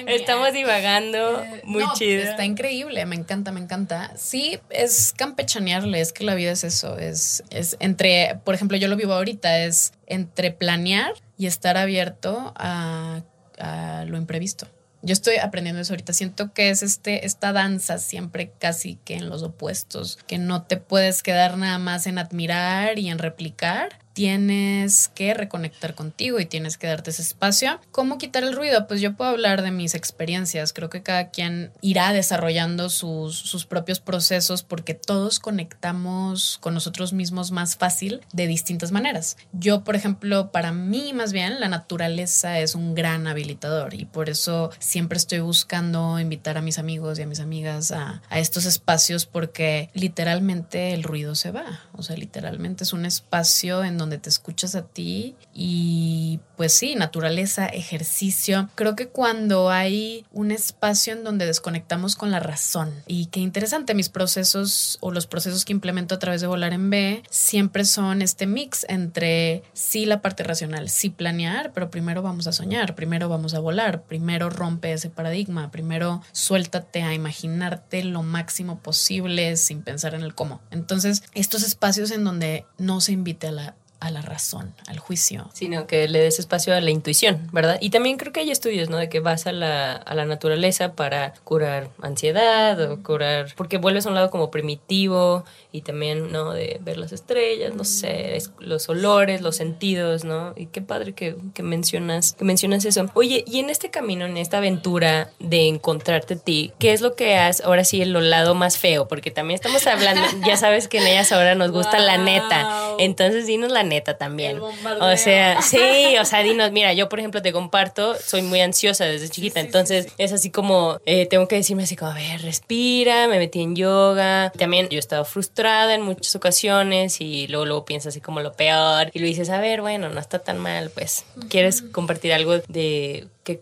[0.07, 2.23] estamos divagando, eh, muy chido.
[2.23, 4.12] Está increíble, me encanta, me encanta.
[4.16, 8.88] Sí, es campechanearle, es que la vida es eso, es, es entre, por ejemplo, yo
[8.88, 13.23] lo vivo ahorita, es entre planear y estar abierto a,
[13.59, 14.66] a lo imprevisto.
[15.02, 16.12] Yo estoy aprendiendo eso ahorita.
[16.12, 20.76] Siento que es este, esta danza siempre casi que en los opuestos, que no te
[20.76, 26.79] puedes quedar nada más en admirar y en replicar, tienes que reconectar contigo y tienes
[26.79, 27.81] que darte ese espacio.
[27.92, 28.87] ¿Cómo quitar el ruido?
[28.87, 30.73] Pues yo puedo hablar de mis experiencias.
[30.73, 37.12] Creo que cada quien irá desarrollando sus, sus propios procesos porque todos conectamos con nosotros
[37.12, 39.37] mismos más fácil de distintas maneras.
[39.53, 44.29] Yo, por ejemplo, para mí más bien la naturaleza es un gran habilitador y por
[44.29, 48.64] eso siempre estoy buscando invitar a mis amigos y a mis amigas a, a estos
[48.64, 51.81] espacios porque literalmente el ruido se va.
[51.92, 56.96] O sea, literalmente es un espacio en donde te escuchas a ti y pues sí,
[56.96, 58.68] naturaleza, ejercicio.
[58.74, 63.94] Creo que cuando hay un espacio en donde desconectamos con la razón y qué interesante,
[63.94, 68.22] mis procesos o los procesos que implemento a través de volar en B siempre son
[68.22, 73.28] este mix entre sí la parte racional, sí planear, pero primero vamos a soñar, primero
[73.28, 79.82] vamos a volar, primero rompe ese paradigma, primero suéltate a imaginarte lo máximo posible sin
[79.82, 80.60] pensar en el cómo.
[80.70, 85.48] Entonces, estos espacios en donde no se invite a la a la razón, al juicio.
[85.52, 87.78] Sino que le des espacio a la intuición, ¿verdad?
[87.80, 88.96] Y también creo que hay estudios, ¿no?
[88.96, 93.54] De que vas a la, a la naturaleza para curar ansiedad o curar...
[93.56, 96.52] Porque vuelves a un lado como primitivo y también, ¿no?
[96.52, 100.54] De ver las estrellas, no sé, los olores, los sentidos, ¿no?
[100.56, 103.10] Y qué padre que, que mencionas, que mencionas eso.
[103.14, 107.14] Oye, y en este camino, en esta aventura de encontrarte a ti, ¿qué es lo
[107.14, 109.08] que has, ahora sí, el lado más feo?
[109.08, 112.94] Porque también estamos hablando, ya sabes que en ellas ahora nos gusta la neta.
[112.98, 114.59] Entonces dinos la neta también.
[114.59, 119.05] O sea, sí, o sea, dinos, mira, yo por ejemplo te comparto, soy muy ansiosa
[119.05, 123.29] desde chiquita, entonces es así como, eh, tengo que decirme así como, a ver, respira,
[123.29, 124.53] me metí en yoga.
[124.57, 128.55] También yo he estado frustrada en muchas ocasiones y luego, luego piensas así como lo
[128.55, 132.59] peor y lo dices, a ver, bueno, no está tan mal, pues, ¿quieres compartir algo
[132.68, 133.61] de qué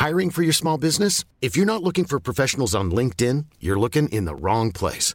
[0.00, 1.26] Hiring for your small business?
[1.42, 5.14] If you're not looking for professionals on LinkedIn, you're looking in the wrong place.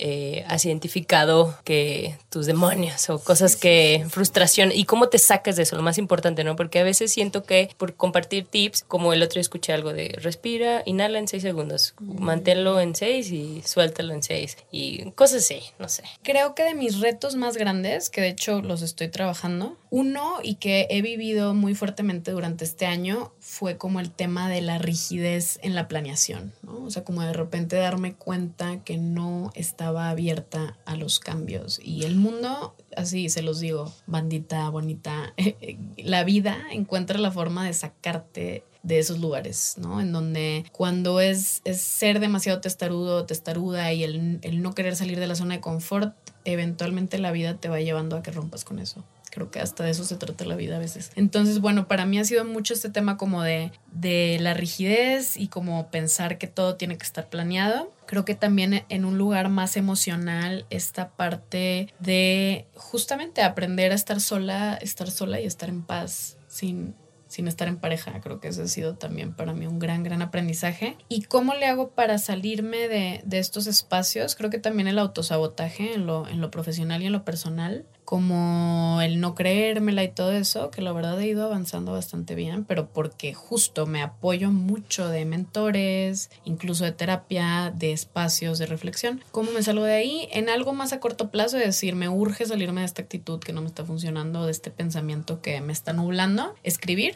[0.00, 5.64] eh, has identificado que tus demonios o cosas que frustración y cómo te sacas de
[5.64, 6.56] eso, lo más importante, ¿no?
[6.56, 10.16] Porque a veces siento que por compartir tips, como el otro día escuché algo de
[10.18, 15.60] respira, inhala en seis segundos, manténlo en seis y suéltalo en seis y cosas así,
[15.78, 16.04] no sé.
[16.22, 20.54] Creo que de mis retos más grandes, que de hecho los estoy trabajando, uno y
[20.54, 25.58] que he vivido muy fuertemente durante este año fue como el tema de la rigidez
[25.62, 26.84] en la planeación, ¿no?
[26.84, 32.04] O sea, como de repente darme cuenta que no estaba abierta a los cambios y
[32.04, 35.34] el mundo, así se los digo, bandita bonita,
[35.96, 40.00] la vida encuentra la forma de sacarte de esos lugares, ¿no?
[40.00, 45.18] En donde cuando es, es ser demasiado testarudo, testaruda y el, el no querer salir
[45.20, 48.78] de la zona de confort, eventualmente la vida te va llevando a que rompas con
[48.78, 49.04] eso.
[49.30, 51.12] Creo que hasta de eso se trata la vida a veces.
[51.14, 55.48] Entonces, bueno, para mí ha sido mucho este tema como de, de la rigidez y
[55.48, 57.92] como pensar que todo tiene que estar planeado.
[58.06, 64.20] Creo que también en un lugar más emocional esta parte de justamente aprender a estar
[64.20, 66.94] sola, estar sola y estar en paz sin
[67.30, 68.20] sin estar en pareja.
[68.20, 70.96] Creo que ese ha sido también para mí un gran, gran aprendizaje.
[71.08, 74.34] ¿Y cómo le hago para salirme de, de estos espacios?
[74.34, 78.98] Creo que también el autosabotaje en lo, en lo profesional y en lo personal como
[79.02, 82.88] el no creérmela y todo eso, que la verdad he ido avanzando bastante bien, pero
[82.88, 89.22] porque justo me apoyo mucho de mentores, incluso de terapia, de espacios de reflexión.
[89.30, 90.28] ¿Cómo me salgo de ahí?
[90.32, 93.52] En algo más a corto plazo, es decir, me urge salirme de esta actitud que
[93.52, 96.56] no me está funcionando, de este pensamiento que me está nublando.
[96.64, 97.14] Escribir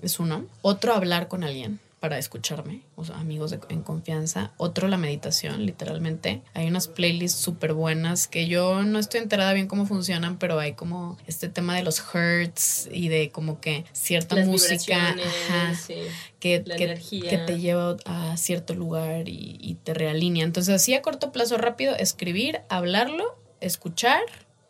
[0.00, 0.46] es uno.
[0.62, 4.52] Otro, hablar con alguien para escucharme, o sea, amigos en confianza.
[4.58, 6.42] Otro, la meditación, literalmente.
[6.52, 10.74] Hay unas playlists súper buenas que yo no estoy enterada bien cómo funcionan, pero hay
[10.74, 15.16] como este tema de los hertz y de como que cierta música
[16.38, 20.44] que, que, te lleva a cierto lugar y, y te realinea.
[20.44, 24.20] Entonces, así a corto plazo rápido, escribir, hablarlo, escuchar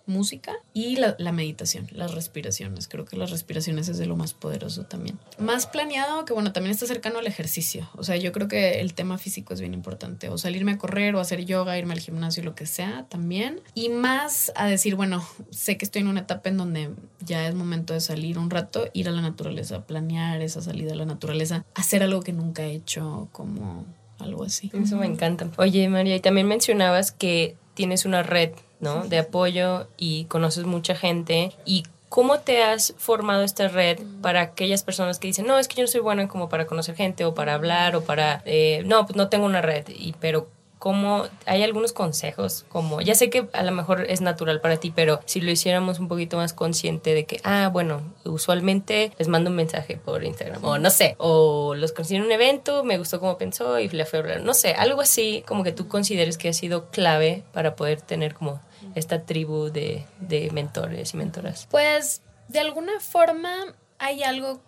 [0.07, 2.89] música y la, meditación, las respiraciones.
[2.89, 5.19] Creo que las respiraciones es de lo más poderoso también.
[5.39, 7.89] Más planeado, que bueno, también está cercano al ejercicio.
[7.97, 10.29] O sea, yo creo que el tema físico es bien importante.
[10.29, 13.61] O salirme a correr o hacer yoga, irme al gimnasio, lo que sea también.
[13.75, 16.91] Y más a decir, bueno, sé que estoy en una etapa en donde
[17.21, 20.97] ya es momento de salir un rato, ir a la naturaleza, planear esa salida a
[20.97, 23.85] la naturaleza, hacer algo que nunca he hecho como
[24.19, 24.71] algo así.
[24.73, 25.49] Eso me encanta.
[25.59, 29.07] Oye, María, y también mencionabas que tienes una red ¿no?
[29.07, 31.53] De apoyo y conoces mucha gente.
[31.65, 35.75] Y ¿Cómo te has formado esta red para aquellas personas que dicen, no, es que
[35.75, 39.05] yo no soy buena como para conocer gente o para hablar o para, eh, no,
[39.07, 40.47] pues no tengo una red, y, pero
[40.79, 44.93] cómo hay algunos consejos, como ya sé que a lo mejor es natural para ti,
[44.95, 49.51] pero si lo hiciéramos un poquito más consciente de que, ah, bueno, usualmente les mando
[49.51, 53.19] un mensaje por Instagram, o no sé, o los conocí en un evento, me gustó
[53.19, 56.39] cómo pensó y le fue a hablar, no sé, algo así como que tú consideres
[56.39, 58.61] que ha sido clave para poder tener como
[58.95, 61.67] esta tribu de, de mentores y mentoras.
[61.71, 64.61] Pues de alguna forma hay algo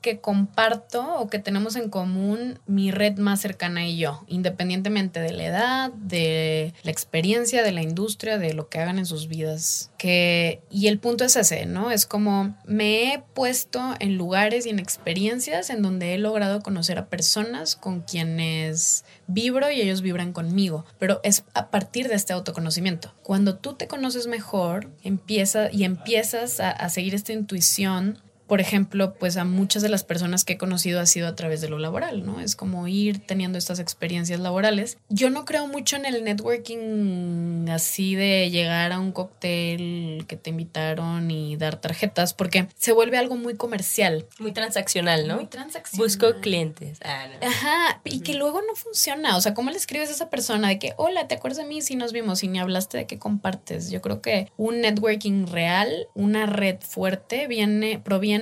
[0.00, 5.32] que comparto o que tenemos en común mi red más cercana y yo, independientemente de
[5.32, 9.90] la edad, de la experiencia, de la industria, de lo que hagan en sus vidas.
[9.98, 11.90] Que, y el punto es ese, ¿no?
[11.90, 16.98] Es como me he puesto en lugares y en experiencias en donde he logrado conocer
[16.98, 22.32] a personas con quienes vibro y ellos vibran conmigo, pero es a partir de este
[22.32, 23.14] autoconocimiento.
[23.22, 28.18] Cuando tú te conoces mejor, empieza y empiezas a, a seguir esta intuición
[28.50, 31.60] por ejemplo, pues a muchas de las personas que he conocido ha sido a través
[31.60, 32.40] de lo laboral, ¿no?
[32.40, 34.98] Es como ir teniendo estas experiencias laborales.
[35.08, 40.50] Yo no creo mucho en el networking así de llegar a un cóctel que te
[40.50, 44.26] invitaron y dar tarjetas, porque se vuelve algo muy comercial.
[44.40, 45.36] Muy transaccional, ¿no?
[45.36, 46.04] Muy transaccional.
[46.04, 46.98] Busco clientes.
[47.04, 49.36] Ah, Ajá, y que luego no funciona.
[49.36, 51.82] O sea, ¿cómo le escribes a esa persona de que, hola, ¿te acuerdas de mí
[51.82, 53.92] si nos vimos y ni hablaste de qué compartes?
[53.92, 58.39] Yo creo que un networking real, una red fuerte, viene, proviene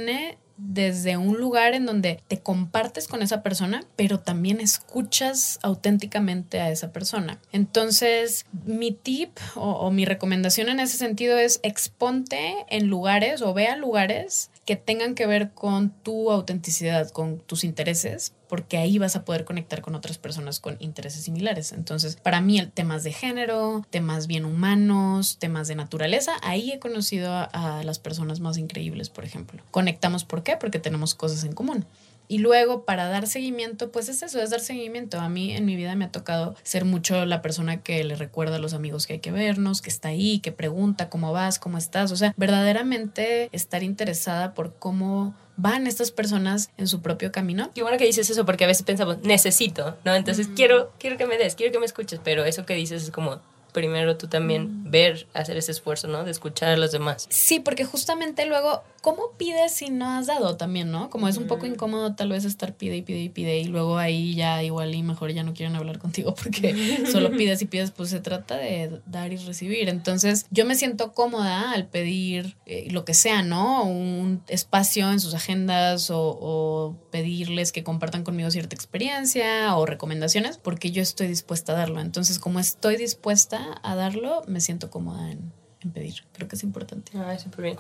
[0.59, 6.71] desde un lugar en donde te compartes con esa persona, pero también escuchas auténticamente a
[6.71, 7.39] esa persona.
[7.53, 13.55] Entonces, mi tip o, o, mi recomendación en ese sentido es exponte en lugares o
[13.55, 19.17] vea lugares que tengan que ver con tu autenticidad, con tus intereses, porque ahí vas
[19.17, 21.73] a poder conectar con otras personas con intereses similares.
[21.73, 27.33] Entonces, para mí, temas de género, temas bien humanos, temas de naturaleza, ahí he conocido
[27.33, 29.63] a, a las personas más increíbles, por ejemplo.
[29.71, 30.59] Conectamos, ¿por qué?
[30.59, 31.87] Porque tenemos cosas en común.
[32.29, 35.19] Y luego para dar seguimiento, pues es eso, es dar seguimiento.
[35.19, 38.57] A mí en mi vida me ha tocado ser mucho la persona que le recuerda
[38.57, 41.79] a los amigos que hay que vernos, que está ahí, que pregunta cómo vas, cómo
[41.79, 42.12] estás.
[42.12, 47.71] O sea, verdaderamente estar interesada por cómo van estas personas en su propio camino.
[47.75, 50.14] Qué bueno que dices eso porque a veces pensamos, necesito, ¿no?
[50.14, 53.11] Entonces quiero, quiero que me des, quiero que me escuches, pero eso que dices es
[53.11, 53.41] como,
[53.73, 54.91] primero tú también mm.
[54.91, 56.25] ver, hacer ese esfuerzo, ¿no?
[56.25, 57.27] De escuchar a los demás.
[57.31, 61.11] Sí, porque justamente luego, ¿cómo pides si no has dado también, no?
[61.11, 61.73] Como es un poco mm.
[61.73, 65.03] incómodo tal vez estar pide y pide y pide y luego ahí ya igual y
[65.03, 69.01] mejor ya no quieren hablar contigo porque solo pides y pides, pues se trata de
[69.07, 69.89] dar y recibir.
[69.89, 73.85] Entonces yo me siento cómoda al pedir eh, lo que sea, ¿no?
[73.85, 80.59] Un espacio en sus agendas o, o pedirles que compartan conmigo cierta experiencia o recomendaciones
[80.59, 82.01] porque yo estoy dispuesta a darlo.
[82.01, 85.53] Entonces como estoy dispuesta a darlo, me siento cómoda en,
[85.87, 86.25] pedir.
[86.33, 87.12] Creo que es importante.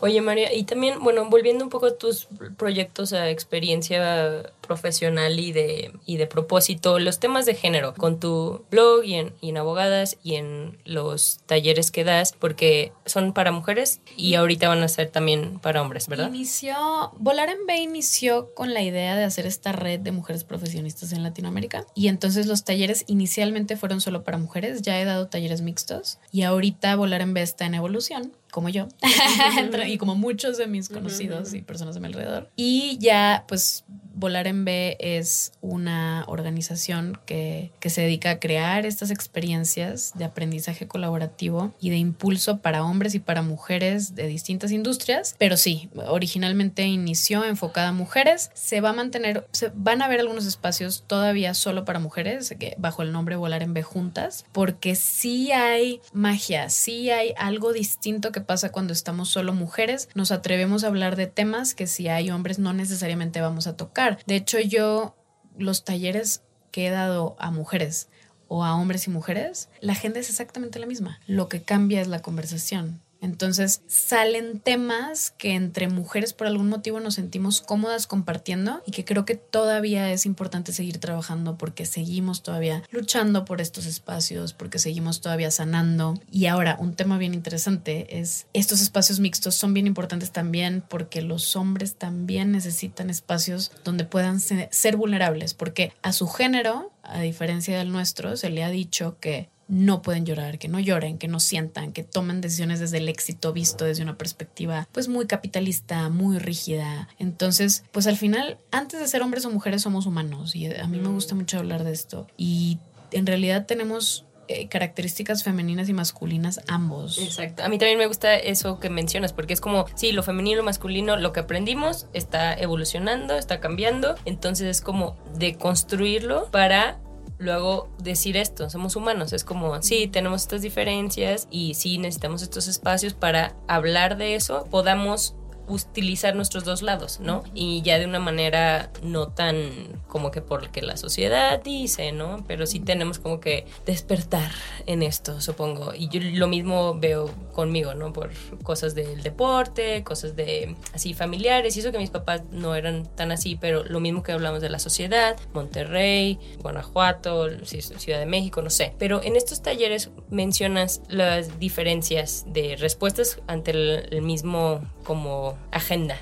[0.00, 5.52] Oye, María, y también, bueno, volviendo un poco a tus proyectos a experiencia profesional y
[5.52, 9.56] de, y de propósito los temas de género con tu blog y en, y en
[9.56, 12.32] abogadas y en los talleres que das?
[12.38, 16.28] Porque son para mujeres y ahorita van a ser también para hombres, ¿verdad?
[16.28, 21.12] Inició, Volar en B inició con la idea de hacer esta red de mujeres profesionistas
[21.12, 25.62] en Latinoamérica y entonces los talleres inicialmente fueron solo para mujeres, ya he dado talleres
[25.62, 28.88] mixtos y ahorita Volar en B está en evolución como yo
[29.86, 32.50] y como muchos de mis conocidos y personas de mi alrededor.
[32.56, 33.84] Y ya, pues,
[34.14, 40.24] Volar en B es una organización que, que, se dedica a crear estas experiencias de
[40.24, 45.36] aprendizaje colaborativo y de impulso para hombres y para mujeres de distintas industrias.
[45.38, 48.50] Pero sí, originalmente inició enfocada a mujeres.
[48.54, 53.02] Se va a mantener, se van a haber algunos espacios todavía solo para mujeres, bajo
[53.02, 58.37] el nombre Volar en B Juntas, porque sí hay magia, sí hay algo distinto que
[58.40, 60.08] pasa cuando estamos solo mujeres.
[60.14, 64.18] Nos atrevemos a hablar de temas que si hay hombres no necesariamente vamos a tocar.
[64.26, 65.16] De hecho, yo
[65.56, 68.08] los talleres que he dado a mujeres
[68.48, 71.20] o a hombres y mujeres, la gente es exactamente la misma.
[71.26, 73.00] Lo que cambia es la conversación.
[73.20, 79.04] Entonces salen temas que entre mujeres por algún motivo nos sentimos cómodas compartiendo y que
[79.04, 84.78] creo que todavía es importante seguir trabajando porque seguimos todavía luchando por estos espacios, porque
[84.78, 86.14] seguimos todavía sanando.
[86.30, 91.22] Y ahora, un tema bien interesante es estos espacios mixtos son bien importantes también porque
[91.22, 97.78] los hombres también necesitan espacios donde puedan ser vulnerables, porque a su género, a diferencia
[97.78, 101.40] del nuestro, se le ha dicho que no pueden llorar, que no lloren, que no
[101.40, 106.38] sientan, que tomen decisiones desde el éxito visto desde una perspectiva pues muy capitalista, muy
[106.38, 107.08] rígida.
[107.18, 110.98] Entonces, pues al final, antes de ser hombres o mujeres somos humanos y a mí
[110.98, 112.26] me gusta mucho hablar de esto.
[112.36, 112.78] Y
[113.12, 117.18] en realidad tenemos eh, características femeninas y masculinas ambos.
[117.18, 117.62] Exacto.
[117.62, 120.56] A mí también me gusta eso que mencionas, porque es como, sí, lo femenino y
[120.56, 126.98] lo masculino, lo que aprendimos está evolucionando, está cambiando, entonces es como de construirlo para
[127.38, 132.68] luego decir esto, somos humanos, es como, sí, tenemos estas diferencias y sí necesitamos estos
[132.68, 135.34] espacios para hablar de eso, podamos
[135.68, 137.44] utilizar nuestros dos lados, ¿no?
[137.54, 139.70] Y ya de una manera no tan
[140.08, 142.44] como que porque la sociedad dice, ¿no?
[142.46, 144.50] Pero sí tenemos como que despertar
[144.86, 145.94] en esto, supongo.
[145.94, 148.12] Y yo lo mismo veo conmigo, ¿no?
[148.12, 148.30] Por
[148.62, 153.32] cosas del deporte, cosas de así familiares, y eso que mis papás no eran tan
[153.32, 158.70] así, pero lo mismo que hablamos de la sociedad, Monterrey, Guanajuato, Ciudad de México, no
[158.70, 158.94] sé.
[158.98, 166.16] Pero en estos talleres mencionas las diferencias de respuestas ante el mismo como agenda.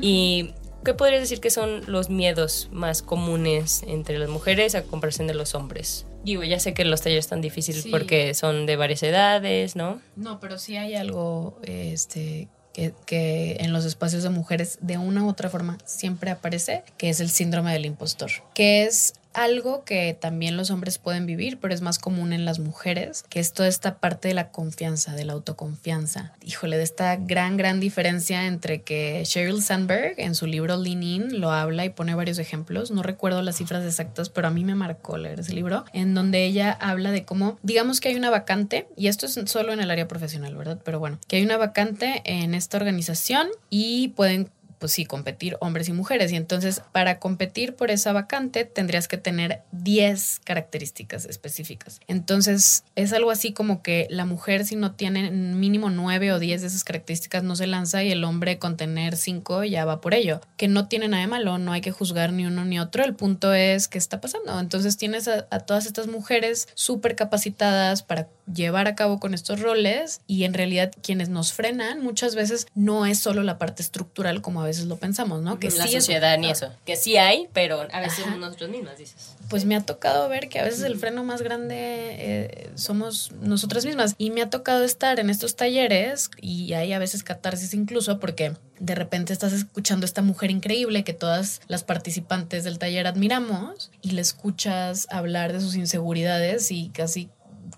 [0.00, 5.26] Y ¿qué podrías decir que son los miedos más comunes entre las mujeres a comparación
[5.26, 6.06] de los hombres?
[6.24, 10.00] Digo, ya sé que los talleres están difíciles porque son de varias edades, ¿no?
[10.16, 15.24] No, pero sí hay algo este, que, que, en los espacios de mujeres de una
[15.24, 20.16] u otra forma siempre aparece, que es el síndrome del impostor, que es algo que
[20.18, 23.68] también los hombres pueden vivir, pero es más común en las mujeres, que es toda
[23.68, 26.32] esta parte de la confianza, de la autoconfianza.
[26.44, 31.40] Híjole, de esta gran, gran diferencia entre que Sheryl Sandberg en su libro Lean In
[31.40, 32.90] lo habla y pone varios ejemplos.
[32.90, 36.44] No recuerdo las cifras exactas, pero a mí me marcó leer ese libro, en donde
[36.44, 39.90] ella habla de cómo, digamos que hay una vacante, y esto es solo en el
[39.90, 40.80] área profesional, ¿verdad?
[40.84, 45.88] Pero bueno, que hay una vacante en esta organización y pueden pues sí, competir hombres
[45.88, 46.32] y mujeres.
[46.32, 52.00] Y entonces, para competir por esa vacante, tendrías que tener 10 características específicas.
[52.08, 56.62] Entonces, es algo así como que la mujer, si no tiene mínimo 9 o 10
[56.62, 60.14] de esas características, no se lanza y el hombre con tener 5 ya va por
[60.14, 60.40] ello.
[60.56, 63.04] Que no tiene nada de malo, no hay que juzgar ni uno ni otro.
[63.04, 64.58] El punto es qué está pasando.
[64.58, 69.60] Entonces, tienes a, a todas estas mujeres súper capacitadas para llevar a cabo con estos
[69.60, 74.42] roles y en realidad quienes nos frenan muchas veces no es solo la parte estructural
[74.42, 75.58] como a veces lo pensamos, ¿no?
[75.58, 76.70] Que la sociedad ni eso.
[76.84, 79.36] Que sí hay, pero a veces nosotros mismas dices.
[79.48, 83.84] Pues me ha tocado ver que a veces el freno más grande eh, somos nosotras
[83.84, 88.20] mismas y me ha tocado estar en estos talleres y hay a veces catarsis incluso
[88.20, 93.06] porque de repente estás escuchando a esta mujer increíble que todas las participantes del taller
[93.06, 97.28] admiramos y le escuchas hablar de sus inseguridades y casi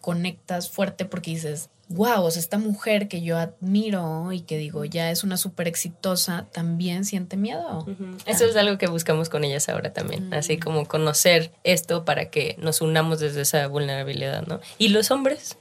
[0.00, 4.85] conectas fuerte porque dices, wow, o sea, esta mujer que yo admiro y que digo
[4.85, 7.87] ya es una súper exitosa, también siente miedo.
[8.26, 10.35] Eso es algo que buscamos con ellas ahora también, mm.
[10.35, 14.61] así como conocer esto para que nos unamos desde esa vulnerabilidad, ¿no?
[14.78, 15.59] ¿Y los hombres?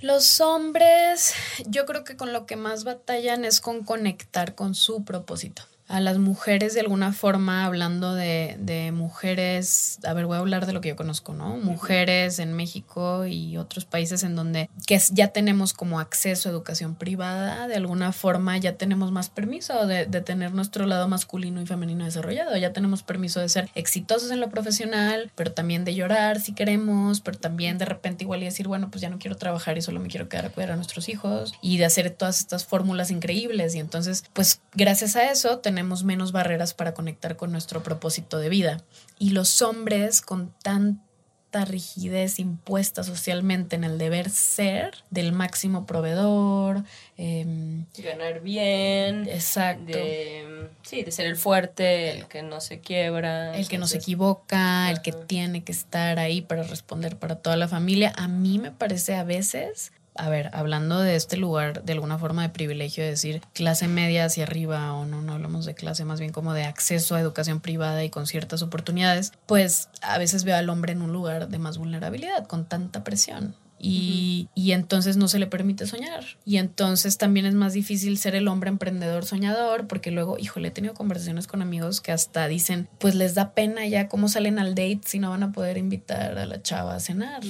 [0.00, 1.34] Los hombres,
[1.66, 6.00] yo creo que con lo que más batallan es con conectar con su propósito a
[6.00, 10.72] las mujeres de alguna forma, hablando de, de mujeres, a ver, voy a hablar de
[10.72, 11.58] lo que yo conozco, ¿no?
[11.58, 16.94] Mujeres en México y otros países en donde que ya tenemos como acceso a educación
[16.94, 21.66] privada, de alguna forma ya tenemos más permiso de, de tener nuestro lado masculino y
[21.66, 26.40] femenino desarrollado, ya tenemos permiso de ser exitosos en lo profesional, pero también de llorar
[26.40, 29.76] si queremos, pero también de repente igual y decir, bueno, pues ya no quiero trabajar
[29.76, 32.64] y solo me quiero quedar a cuidar a nuestros hijos y de hacer todas estas
[32.64, 37.82] fórmulas increíbles y entonces, pues gracias a eso tenemos menos barreras para conectar con nuestro
[37.82, 38.82] propósito de vida.
[39.18, 46.84] Y los hombres con tanta rigidez impuesta socialmente en el deber ser del máximo proveedor.
[47.16, 49.28] Em, Ganar bien.
[49.28, 49.84] Exacto.
[49.92, 53.54] De, sí, de ser el fuerte, el que no se quiebra.
[53.54, 57.56] El que no se equivoca, el que tiene que estar ahí para responder para toda
[57.56, 58.12] la familia.
[58.16, 62.42] A mí me parece a veces a ver, hablando de este lugar de alguna forma
[62.42, 66.32] de privilegio, decir clase media hacia arriba o no, no hablamos de clase, más bien
[66.32, 70.68] como de acceso a educación privada y con ciertas oportunidades, pues a veces veo al
[70.68, 73.54] hombre en un lugar de más vulnerabilidad, con tanta presión.
[73.84, 76.24] Y, y, entonces no se le permite soñar.
[76.44, 80.70] Y entonces también es más difícil ser el hombre emprendedor soñador, porque luego, híjole, he
[80.70, 84.76] tenido conversaciones con amigos que hasta dicen, pues les da pena ya cómo salen al
[84.76, 87.42] date si no van a poder invitar a la chava a cenar.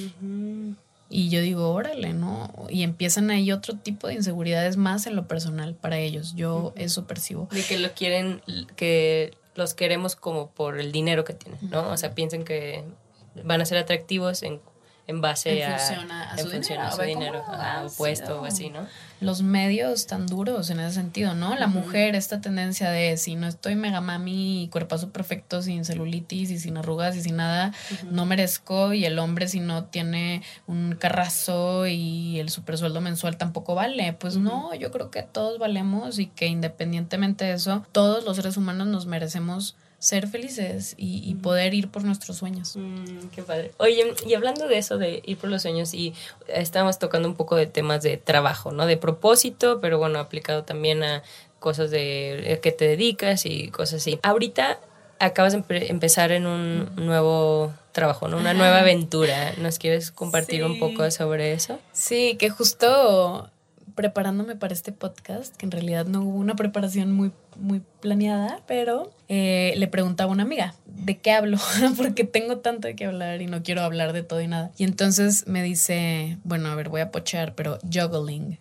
[1.13, 2.51] Y yo digo, órale, ¿no?
[2.71, 6.35] Y empiezan ahí otro tipo de inseguridades más en lo personal para ellos.
[6.35, 7.49] Yo eso percibo.
[7.53, 8.41] De que lo quieren,
[8.77, 11.91] que los queremos como por el dinero que tienen, ¿no?
[11.91, 12.83] O sea, piensen que
[13.45, 14.61] van a ser atractivos en
[15.07, 15.75] en base en a,
[16.33, 18.87] a, su en dinero, a su dinero, a un puesto o así, ¿no?
[19.21, 21.57] Los medios tan duros en ese sentido, ¿no?
[21.57, 26.51] La mujer, esta tendencia de si no estoy mega mami y cuerpazo perfecto, sin celulitis
[26.51, 27.73] y sin arrugas y sin nada,
[28.11, 28.93] no merezco.
[28.93, 34.13] Y el hombre, si no tiene un carrazo y el supersueldo mensual tampoco vale.
[34.13, 38.57] Pues no, yo creo que todos valemos y que independientemente de eso, todos los seres
[38.57, 42.75] humanos nos merecemos ser felices y, poder ir por nuestros sueños.
[42.75, 43.71] Mm, qué padre.
[43.79, 46.13] Oye, y hablando de eso, de ir por los sueños, y
[46.49, 48.87] estamos tocando un poco de temas de trabajo, ¿no?
[48.87, 51.23] De propósito, pero bueno, aplicado también a
[51.61, 54.19] cosas de qué te dedicas y cosas así.
[54.25, 54.81] Ahorita
[55.21, 58.39] acabas de empezar en un nuevo trabajo, ¿no?
[58.39, 59.53] Una nueva aventura.
[59.59, 61.79] ¿Nos quieres compartir un poco sobre eso?
[61.93, 63.49] Sí, que justo
[63.95, 69.13] preparándome para este podcast, que en realidad no hubo una preparación muy, muy planeada, pero
[69.29, 71.59] eh, le preguntaba a una amiga, ¿de qué hablo?
[71.97, 74.71] Porque tengo tanto de qué hablar y no quiero hablar de todo y nada.
[74.77, 78.59] Y entonces me dice, bueno, a ver, voy a pochear, pero juggling.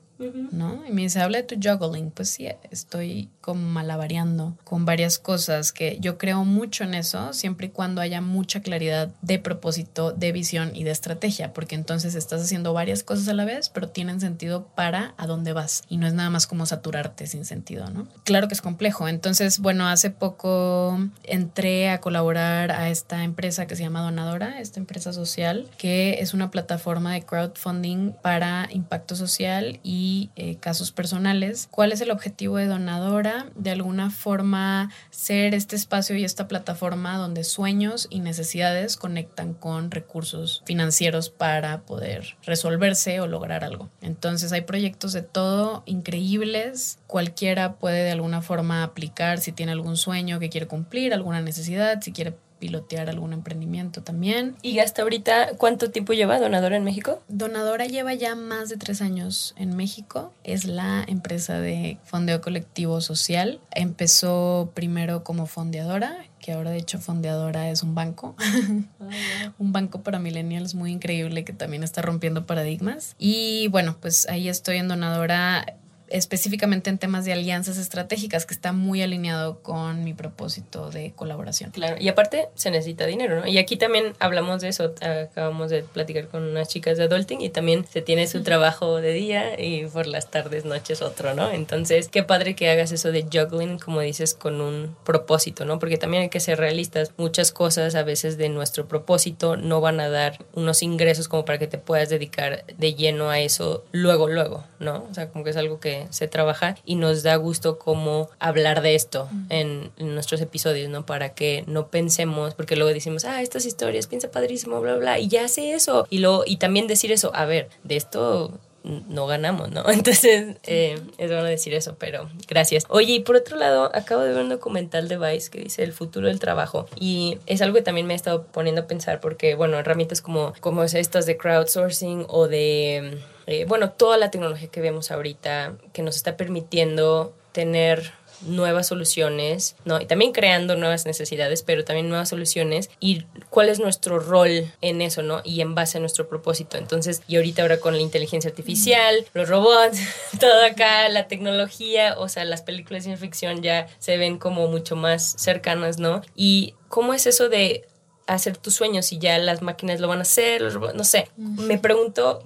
[0.52, 0.84] ¿no?
[0.88, 2.12] Y me dice, habla de tu juggling.
[2.12, 7.68] Pues sí, estoy como malabareando con varias cosas que yo creo mucho en eso, siempre
[7.68, 12.42] y cuando haya mucha claridad de propósito, de visión y de estrategia, porque entonces estás
[12.42, 16.08] haciendo varias cosas a la vez, pero tienen sentido para a dónde vas y no
[16.08, 18.08] es nada más como saturarte sin sentido, ¿no?
[18.24, 19.08] Claro que es complejo.
[19.08, 24.80] Entonces, bueno, hace poco entré a colaborar a esta empresa que se llama Donadora, esta
[24.80, 31.68] empresa social, que es una plataforma de crowdfunding para impacto social y eh, casos personales.
[31.72, 33.31] ¿Cuál es el objetivo de Donadora?
[33.56, 39.92] De alguna forma ser este espacio y esta plataforma donde sueños y necesidades conectan con
[39.92, 43.90] recursos financieros para poder resolverse o lograr algo.
[44.02, 47.00] Entonces hay proyectos de todo increíbles.
[47.08, 52.02] Cualquiera puede de alguna forma aplicar si tiene algún sueño que quiere cumplir, alguna necesidad,
[52.02, 54.56] si quiere pilotear algún emprendimiento también.
[54.62, 57.24] ¿Y hasta ahorita cuánto tiempo lleva Donadora en México?
[57.28, 60.32] Donadora lleva ya más de tres años en México.
[60.44, 63.60] Es la empresa de fondeo colectivo social.
[63.72, 68.36] Empezó primero como fondeadora, que ahora de hecho fondeadora es un banco.
[69.58, 73.16] Un banco para millennials muy increíble que también está rompiendo paradigmas.
[73.18, 75.66] Y bueno, pues ahí estoy en Donadora
[76.12, 81.72] específicamente en temas de alianzas estratégicas, que está muy alineado con mi propósito de colaboración.
[81.72, 83.48] Claro, y aparte se necesita dinero, ¿no?
[83.48, 87.50] Y aquí también hablamos de eso, acabamos de platicar con unas chicas de adulting y
[87.50, 91.52] también se tiene su trabajo de día y por las tardes, noches otro, ¿no?
[91.52, 95.80] Entonces, qué padre que hagas eso de juggling, como dices, con un propósito, ¿no?
[95.80, 100.00] Porque también hay que ser realistas, muchas cosas a veces de nuestro propósito no van
[100.00, 104.28] a dar unos ingresos como para que te puedas dedicar de lleno a eso luego,
[104.28, 105.06] luego, ¿no?
[105.10, 108.82] O sea, como que es algo que se trabaja y nos da gusto como hablar
[108.82, 111.06] de esto en, nuestros episodios, ¿no?
[111.06, 115.28] Para que no pensemos, porque luego decimos, ah, estas historias, piensa padrísimo, bla, bla, y
[115.28, 116.08] ya sé eso.
[116.10, 119.84] Y, lo, y también decir eso, a ver, de esto no ganamos, ¿no?
[119.90, 122.86] Entonces, eh, es bueno decir eso, pero gracias.
[122.90, 125.94] Oye, y por otro lado, acabo de ver un documental de Vice que dice el
[125.94, 129.56] futuro del trabajo y es algo que también me he estado poniendo a pensar porque,
[129.56, 134.82] bueno, herramientas como, como estas de crowdsourcing o de eh, bueno, toda la tecnología que
[134.82, 138.14] vemos ahorita que nos está permitiendo tener
[138.44, 140.00] nuevas soluciones, ¿no?
[140.02, 145.02] Y también creando nuevas necesidades, pero también nuevas soluciones y cuál es nuestro rol en
[145.02, 145.42] eso, ¿no?
[145.44, 146.78] Y en base a nuestro propósito.
[146.78, 150.00] Entonces, y ahorita ahora con la inteligencia artificial, los robots,
[150.40, 154.68] todo acá, la tecnología, o sea, las películas de ciencia ficción ya se ven como
[154.68, 156.22] mucho más cercanas, ¿no?
[156.36, 157.88] Y cómo es eso de
[158.28, 161.28] hacer tus sueños si ya las máquinas lo van a hacer, los robots, no sé.
[161.38, 162.44] Me pregunto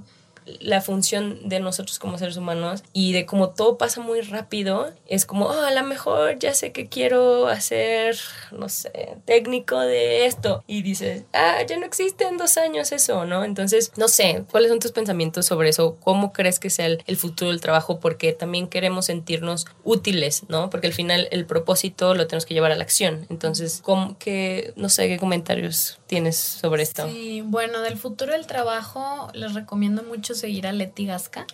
[0.59, 5.25] la función de nosotros como seres humanos y de cómo todo pasa muy rápido, es
[5.25, 8.17] como, oh, a lo mejor ya sé que quiero hacer,
[8.51, 10.63] no sé, técnico de esto.
[10.67, 13.43] Y dices, ah, ya no existe en dos años eso, ¿no?
[13.43, 15.97] Entonces, no sé, ¿cuáles son tus pensamientos sobre eso?
[16.03, 17.99] ¿Cómo crees que sea el, futuro del trabajo?
[17.99, 20.69] Porque también queremos sentirnos útiles, ¿no?
[20.69, 23.25] Porque al final el propósito lo tenemos que llevar a la acción.
[23.29, 27.07] Entonces, ¿cómo, qué, no sé, qué comentarios tienes sobre esto?
[27.07, 31.47] Sí, bueno, del futuro del trabajo les recomiendo mucho seguir a Leti Gasca.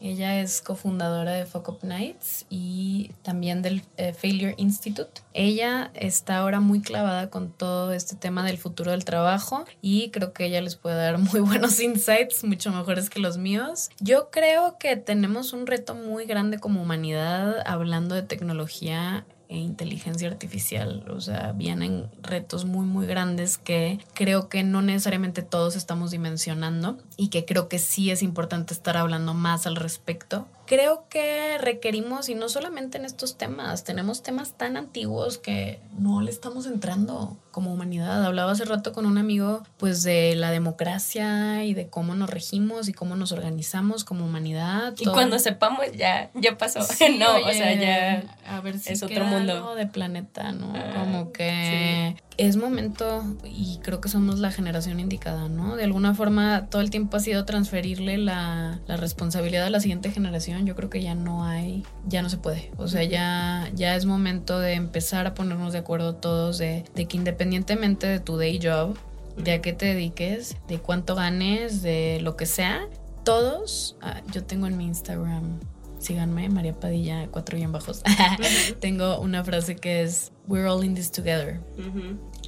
[0.00, 5.22] Ella es cofundadora de Fuck Up Nights y también del eh, Failure Institute.
[5.32, 10.32] Ella está ahora muy clavada con todo este tema del futuro del trabajo y creo
[10.32, 13.88] que ella les puede dar muy buenos insights, mucho mejores que los míos.
[13.98, 19.24] Yo creo que tenemos un reto muy grande como humanidad hablando de tecnología
[19.54, 21.04] e inteligencia artificial.
[21.08, 26.98] O sea, vienen retos muy, muy grandes que creo que no necesariamente todos estamos dimensionando
[27.16, 32.28] y que creo que sí es importante estar hablando más al respecto creo que requerimos,
[32.28, 37.36] y no solamente en estos temas, tenemos temas tan antiguos que no le estamos entrando
[37.50, 38.24] como humanidad.
[38.24, 42.88] Hablaba hace rato con un amigo pues de la democracia y de cómo nos regimos
[42.88, 44.94] y cómo nos organizamos como humanidad.
[44.98, 46.80] Y cuando sepamos ya, ya pasó.
[47.18, 50.72] no, o sea, ya a ver si es otro mundo de planeta, ¿no?
[50.74, 55.76] Ah, como que es momento y creo que somos la generación indicada, ¿no?
[55.76, 60.10] De alguna forma todo el tiempo ha sido transferirle la, la, responsabilidad a la siguiente
[60.10, 60.66] generación.
[60.66, 62.72] Yo creo que ya no hay, ya no se puede.
[62.76, 67.06] O sea, ya, ya es momento de empezar a ponernos de acuerdo todos de, de
[67.06, 68.96] que independientemente de tu day job,
[69.36, 72.88] de a qué te dediques, de cuánto ganes, de lo que sea,
[73.24, 75.60] todos, ah, yo tengo en mi Instagram
[76.04, 78.02] síganme, María Padilla, cuatro bien bajos.
[78.80, 81.60] Tengo una frase que es, We're all in this together.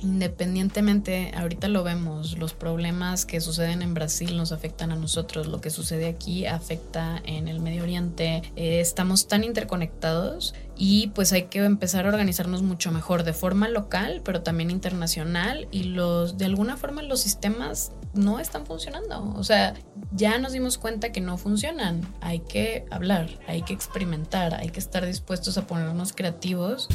[0.03, 5.61] Independientemente, ahorita lo vemos, los problemas que suceden en Brasil nos afectan a nosotros, lo
[5.62, 11.44] que sucede aquí afecta en el Medio Oriente, eh, estamos tan interconectados y pues hay
[11.44, 16.44] que empezar a organizarnos mucho mejor de forma local, pero también internacional y los de
[16.44, 19.32] alguna forma los sistemas no están funcionando.
[19.36, 19.74] O sea,
[20.12, 22.03] ya nos dimos cuenta que no funcionan.
[22.20, 26.88] Hay que hablar, hay que experimentar, hay que estar dispuestos a ponernos creativos.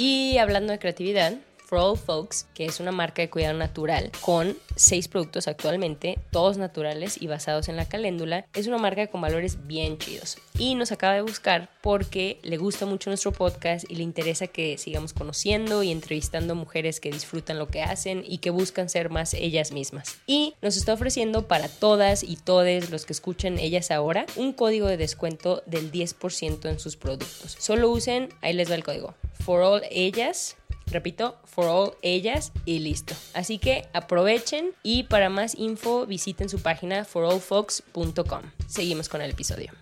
[0.00, 1.34] Y hablando de creatividad,
[1.68, 6.56] For All Folks, que es una marca de cuidado natural con seis productos actualmente, todos
[6.56, 8.46] naturales y basados en la caléndula.
[8.54, 10.38] Es una marca con valores bien chidos.
[10.56, 14.78] Y nos acaba de buscar porque le gusta mucho nuestro podcast y le interesa que
[14.78, 19.34] sigamos conociendo y entrevistando mujeres que disfrutan lo que hacen y que buscan ser más
[19.34, 20.16] ellas mismas.
[20.26, 24.86] Y nos está ofreciendo para todas y todos los que escuchen ellas ahora un código
[24.86, 27.56] de descuento del 10% en sus productos.
[27.58, 30.56] Solo usen, ahí les va el código, For All Ellas
[30.90, 33.14] Repito, for all ellas y listo.
[33.34, 38.42] Así que aprovechen y para más info visiten su página forallfox.com.
[38.66, 39.72] Seguimos con el episodio.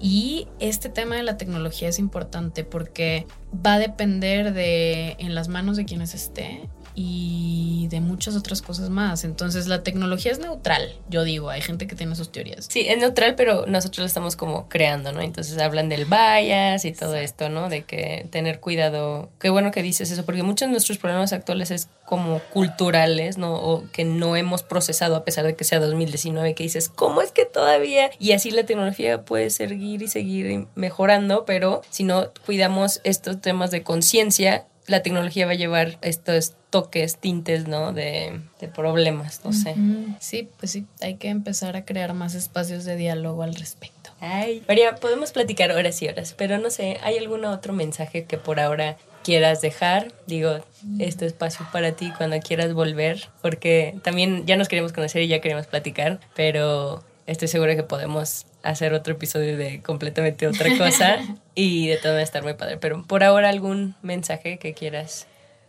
[0.00, 5.48] Y este tema de la tecnología es importante porque va a depender de en las
[5.48, 6.70] manos de quienes esté
[7.00, 9.22] y de muchas otras cosas más.
[9.22, 12.66] Entonces la tecnología es neutral, yo digo, hay gente que tiene sus teorías.
[12.68, 15.20] Sí, es neutral, pero nosotros lo estamos como creando, ¿no?
[15.20, 17.68] Entonces hablan del bias y todo esto, ¿no?
[17.68, 19.30] De que tener cuidado.
[19.38, 23.54] Qué bueno que dices eso, porque muchos de nuestros problemas actuales es como culturales, ¿no?
[23.54, 27.30] O que no hemos procesado a pesar de que sea 2019, que dices, ¿cómo es
[27.30, 28.10] que todavía?
[28.18, 33.70] Y así la tecnología puede seguir y seguir mejorando, pero si no cuidamos estos temas
[33.70, 37.92] de conciencia, la tecnología va a llevar estos toques, tintes, ¿no?
[37.92, 38.40] De,
[38.74, 39.74] problemas, no sé.
[40.18, 44.10] Sí, pues sí, hay que empezar a crear más espacios de diálogo al respecto.
[44.20, 48.36] Ay, María, podemos platicar horas y horas, pero no sé, ¿hay algún otro mensaje que
[48.36, 50.12] por ahora quieras dejar?
[50.26, 50.58] Digo,
[50.98, 55.40] este espacio para ti cuando quieras volver, porque también ya nos queremos conocer y ya
[55.40, 61.18] queremos platicar, pero estoy segura que podemos hacer otro episodio de completamente otra cosa
[61.54, 62.76] y de todo va a estar muy padre.
[62.76, 65.26] Pero por ahora algún mensaje que quieras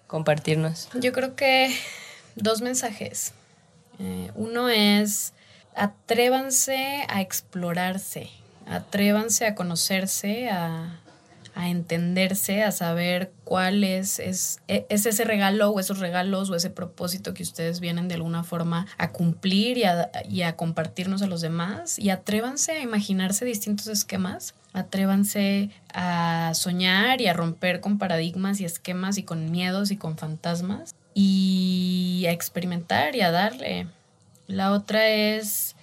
[0.08, 0.90] compartirnos.
[0.96, 1.74] Yo creo que
[2.36, 3.34] dos mensajes.
[4.00, 5.34] Eh, uno es
[5.76, 8.30] atrévanse a explorarse,
[8.68, 11.00] atrévanse a conocerse, a,
[11.60, 14.30] a entenderse, a saber cuál es, e,
[14.88, 18.88] es, ese regalo o esos regalos o ese propósito que ustedes vienen de alguna forma
[18.98, 22.00] a cumplir y a, y a compartirnos a los demás.
[22.00, 28.66] Y atrévanse a imaginarse distintos esquemas, atrévanse a soñar y a romper con paradigmas y
[28.66, 33.88] esquemas y con miedos y con fantasmas y a experimentar y a darle.
[34.48, 35.76] La otra es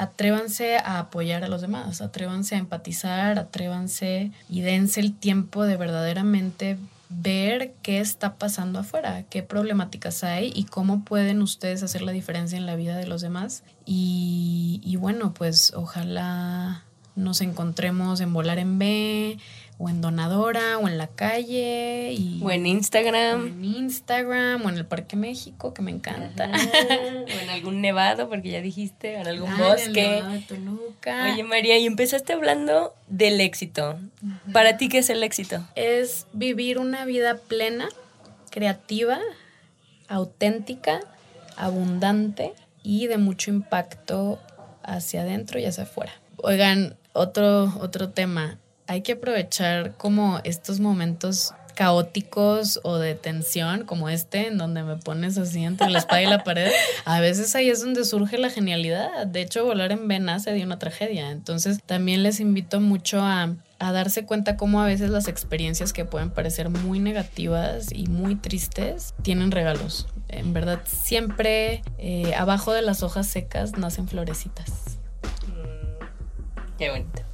[0.00, 5.76] atrévanse a apoyar a los demás, atrévanse a empatizar, atrévanse y dense el tiempo de
[5.76, 6.78] verdaderamente
[7.10, 12.56] ver qué está pasando afuera, qué problemáticas hay y cómo pueden ustedes hacer la diferencia
[12.56, 13.62] en la vida de los demás.
[13.84, 16.82] Y, y bueno, pues ojalá
[17.14, 19.38] nos encontremos en Volar en B,
[19.82, 22.12] o en Donadora, o en la calle.
[22.12, 23.44] Y, o en Instagram.
[23.44, 26.50] O en Instagram, o en el Parque México, que me encanta.
[26.50, 30.22] o en algún nevado, porque ya dijiste, o en algún bosque.
[31.24, 33.98] Oye, María, y empezaste hablando del éxito.
[34.52, 35.66] ¿Para ti qué es el éxito?
[35.76, 37.88] Es vivir una vida plena,
[38.50, 39.18] creativa,
[40.08, 41.00] auténtica,
[41.56, 42.52] abundante
[42.82, 44.38] y de mucho impacto
[44.82, 46.12] hacia adentro y hacia afuera.
[46.36, 48.58] Oigan, otro, otro tema
[48.90, 54.96] hay que aprovechar como estos momentos caóticos o de tensión como este, en donde me
[54.96, 56.72] pones así entre la espada y la pared,
[57.04, 59.28] a veces ahí es donde surge la genialidad.
[59.28, 61.30] De hecho, volar en vena nace de una tragedia.
[61.30, 66.30] Entonces, también les invito mucho a, darse cuenta cómo a veces las experiencias que pueden
[66.30, 70.08] parecer muy negativas y muy tristes tienen regalos.
[70.26, 74.98] En verdad, siempre eh, abajo de las hojas secas nacen florecitas.
[76.76, 77.29] Qué bonito.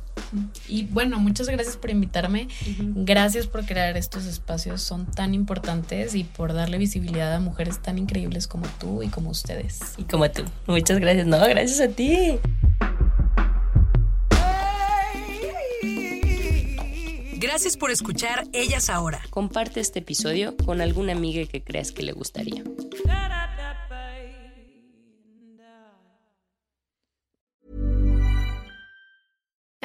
[0.69, 2.49] Y bueno, muchas gracias por invitarme.
[2.79, 7.99] Gracias por crear estos espacios, son tan importantes y por darle visibilidad a mujeres tan
[7.99, 9.81] increíbles como tú y como ustedes.
[9.97, 10.45] Y como tú.
[10.67, 11.27] Muchas gracias.
[11.27, 12.39] No, gracias a ti.
[17.39, 19.21] Gracias por escuchar Ellas Ahora.
[19.31, 22.65] Comparte este episodio con alguna amiga que creas que le gustaría.